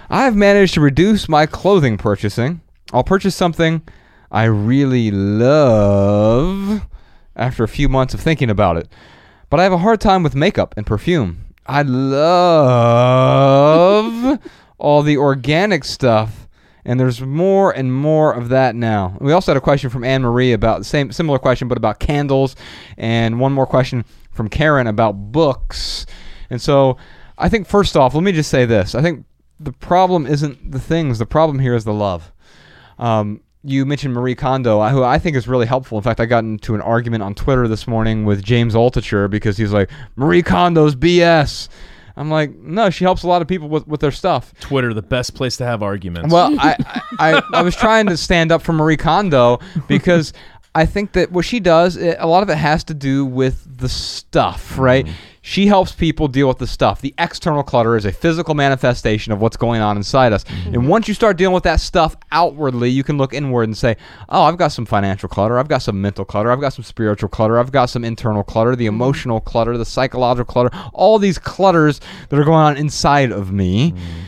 [0.09, 2.61] I've managed to reduce my clothing purchasing.
[2.93, 3.83] I'll purchase something
[4.31, 6.87] I really love
[7.35, 8.89] after a few months of thinking about it.
[9.49, 11.47] But I have a hard time with makeup and perfume.
[11.67, 13.19] I love
[14.79, 16.47] all the organic stuff,
[16.85, 19.17] and there's more and more of that now.
[19.21, 21.99] We also had a question from Anne Marie about the same similar question, but about
[21.99, 22.55] candles,
[22.97, 26.07] and one more question from Karen about books.
[26.49, 26.97] And so,
[27.41, 29.25] I think first off, let me just say this: I think
[29.59, 31.19] the problem isn't the things.
[31.19, 32.33] The problem here is the love.
[32.99, 35.99] Um, you mentioned Marie Kondo, who I think is really helpful.
[35.99, 39.57] In fact, I got into an argument on Twitter this morning with James Altucher because
[39.57, 41.69] he's like, Marie Kondo's BS.
[42.17, 44.53] I'm like, no, she helps a lot of people with, with their stuff.
[44.61, 46.33] Twitter, the best place to have arguments.
[46.33, 46.77] Well, I,
[47.19, 50.33] I, I, I was trying to stand up for Marie Kondo because
[50.75, 53.79] I think that what she does, it, a lot of it has to do with
[53.79, 55.07] the stuff, right?
[55.43, 57.01] She helps people deal with the stuff.
[57.01, 60.45] The external clutter is a physical manifestation of what's going on inside us.
[60.45, 60.75] Mm-hmm.
[60.75, 63.97] And once you start dealing with that stuff outwardly, you can look inward and say,
[64.29, 65.59] oh, I've got some financial clutter.
[65.59, 66.53] I've got some mental clutter.
[66.53, 67.59] I've got some spiritual clutter.
[67.59, 68.95] I've got some internal clutter, the mm-hmm.
[68.95, 73.93] emotional clutter, the psychological clutter, all these clutters that are going on inside of me.
[73.93, 74.21] Mm-hmm.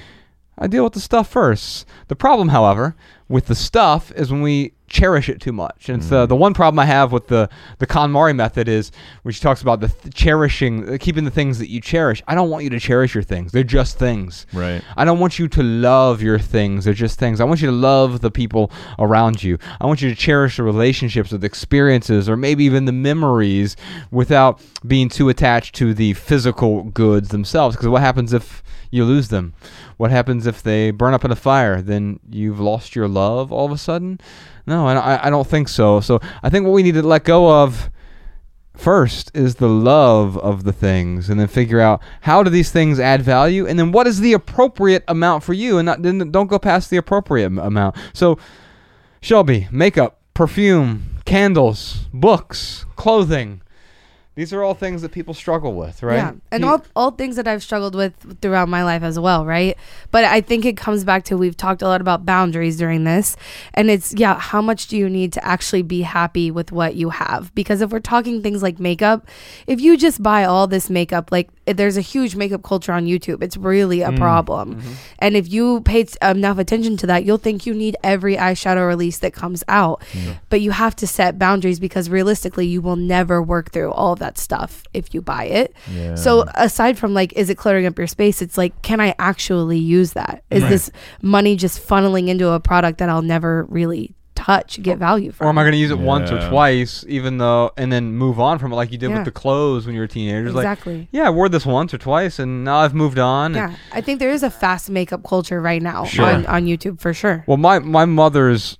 [0.59, 1.86] I deal with the stuff first.
[2.09, 2.94] The problem, however,
[3.28, 5.89] with the stuff is when we cherish it too much.
[5.89, 7.48] And it's the, the one problem I have with the,
[7.78, 8.93] the KonMari method is
[9.23, 12.23] when she talks about the th- cherishing, uh, keeping the things that you cherish.
[12.28, 13.52] I don't want you to cherish your things.
[13.52, 14.47] They're just things.
[14.52, 14.82] Right.
[14.97, 16.85] I don't want you to love your things.
[16.85, 17.40] They're just things.
[17.40, 19.59] I want you to love the people around you.
[19.81, 23.77] I want you to cherish the relationships or the experiences or maybe even the memories
[24.10, 27.77] without being too attached to the physical goods themselves.
[27.77, 28.62] Because what happens if
[28.93, 29.55] you lose them?
[29.97, 31.82] What happens if they burn up in a fire?
[31.82, 34.20] Then you've lost your love all of a sudden?
[34.66, 35.98] No, I, I- don't think so.
[36.01, 37.90] So I think what we need to let go of
[38.77, 42.98] first is the love of the things and then figure out how do these things
[42.98, 46.01] add value and then what is the appropriate amount for you and not,
[46.32, 48.39] don't go past the appropriate amount so
[49.20, 53.60] shelby makeup perfume candles books clothing
[54.34, 57.36] these are all things that people struggle with right Yeah, and You- all all things
[57.36, 59.76] that I've struggled with throughout my life as well, right?
[60.10, 63.36] But I think it comes back to we've talked a lot about boundaries during this,
[63.74, 67.10] and it's yeah, how much do you need to actually be happy with what you
[67.10, 67.54] have?
[67.54, 69.26] Because if we're talking things like makeup,
[69.66, 73.43] if you just buy all this makeup, like there's a huge makeup culture on YouTube,
[73.43, 74.76] it's really a mm, problem.
[74.76, 74.93] Mm-hmm.
[75.20, 78.86] And if you pay t- enough attention to that, you'll think you need every eyeshadow
[78.86, 80.02] release that comes out.
[80.51, 84.18] But you have to set boundaries because realistically, you will never work through all of
[84.18, 85.74] that stuff if you buy it.
[85.90, 86.16] Yeah.
[86.16, 88.43] So aside from like, is it cluttering up your space?
[88.43, 90.43] It's like, can I actually use that?
[90.51, 90.90] Is this
[91.22, 95.46] money just funneling into a product that I'll never really touch, get value from?
[95.46, 98.40] or am I going to use it once or twice, even though, and then move
[98.40, 99.16] on from it like you did Yeah.
[99.16, 100.48] with the clothes when you were a teenager?
[100.48, 100.98] Exactly.
[101.00, 103.54] Like, yeah, I wore this once or twice, and now I've moved on.
[103.54, 106.24] and- Yeah, I think there is a fast makeup culture right now Sure.
[106.26, 107.44] on, on YouTube for sure.
[107.46, 108.78] Well, my my mother's.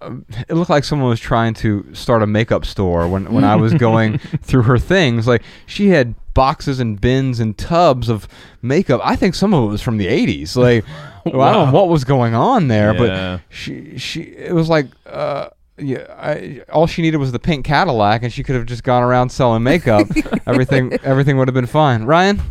[0.00, 3.56] um, It looked like someone was trying to start a makeup store when when I
[3.56, 5.26] was going through her things.
[5.26, 8.28] Like she had boxes and bins and tubs of
[8.62, 9.00] makeup.
[9.02, 10.54] I think some of it was from the '80s.
[10.56, 10.84] Like
[11.34, 13.38] well, I don't know what was going on there, Yeah.
[13.38, 14.86] but she she it was like.
[15.06, 15.48] uh
[15.80, 19.04] yeah, I, all she needed was the pink Cadillac, and she could have just gone
[19.04, 20.08] around selling makeup.
[20.46, 22.02] everything, everything would have been fine.
[22.02, 22.42] Ryan,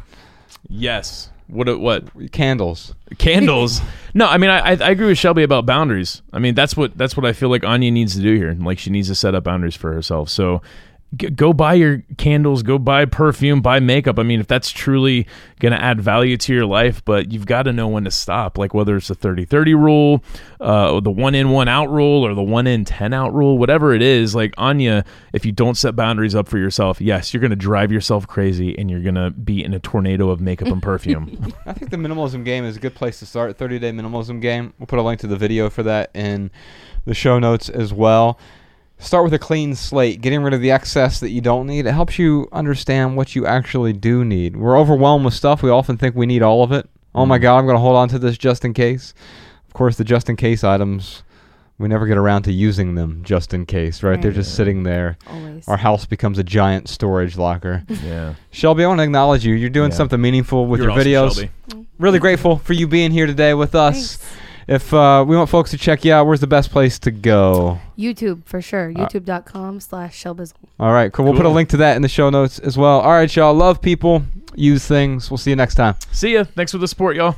[0.70, 1.30] yes.
[1.48, 1.80] What?
[1.80, 2.32] What?
[2.32, 2.94] candles.
[3.18, 3.82] candles
[4.14, 6.98] no i mean I, I I agree with shelby about boundaries i mean that's what
[6.98, 9.34] that's what i feel like anya needs to do here like she needs to set
[9.34, 10.64] up boundaries for herself so g-
[11.16, 15.26] go buy your candles go buy perfume buy makeup i mean if that's truly
[15.60, 18.58] going to add value to your life but you've got to know when to stop
[18.58, 20.24] like whether it's the 30-30 rule
[20.60, 23.94] uh, the one in one out rule or the one in 10 out rule whatever
[23.94, 27.52] it is like anya if you don't set boundaries up for yourself yes you're going
[27.52, 30.84] to drive yourself crazy and you're going to be in a tornado of makeup and
[30.84, 33.58] perfume I think the minimalism game is a good place to start.
[33.58, 34.74] 30 day minimalism game.
[34.80, 36.52] We'll put a link to the video for that in
[37.06, 38.40] the show notes as well.
[39.00, 41.86] Start with a clean slate, getting rid of the excess that you don't need.
[41.86, 44.58] It helps you understand what you actually do need.
[44.58, 45.62] We're overwhelmed with stuff.
[45.62, 46.90] We often think we need all of it.
[47.14, 47.44] Oh my mm.
[47.44, 49.14] God, I'm going to hold on to this just in case.
[49.68, 51.22] Of course, the just in case items,
[51.78, 54.20] we never get around to using them just in case, right?
[54.20, 55.18] They're just sitting there.
[55.28, 55.68] Always.
[55.68, 57.84] Our house becomes a giant storage locker.
[58.04, 58.34] Yeah.
[58.52, 59.54] Shelby, I want to acknowledge you.
[59.54, 59.98] You're doing Yeah.
[59.98, 61.50] something meaningful with You're your awesome, videos.
[61.70, 61.88] Shelby.
[62.00, 64.16] Really grateful for you being here today with us.
[64.18, 64.38] Thanks.
[64.68, 67.80] If uh, we want folks to check you out, where's the best place to go?
[67.98, 68.90] YouTube for sure.
[68.90, 70.68] Uh, YouTube.com slash Shelbizleee.
[70.78, 71.24] All right, cool.
[71.24, 73.00] We'll put a link to that in the show notes as well.
[73.00, 73.54] All right, y'all.
[73.54, 74.24] Love people,
[74.56, 75.32] use things.
[75.32, 75.96] We'll see you next time.
[76.12, 76.44] See ya.
[76.44, 77.36] Thanks for the support, y'all.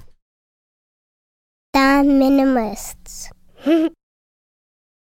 [1.73, 3.29] The minimalists.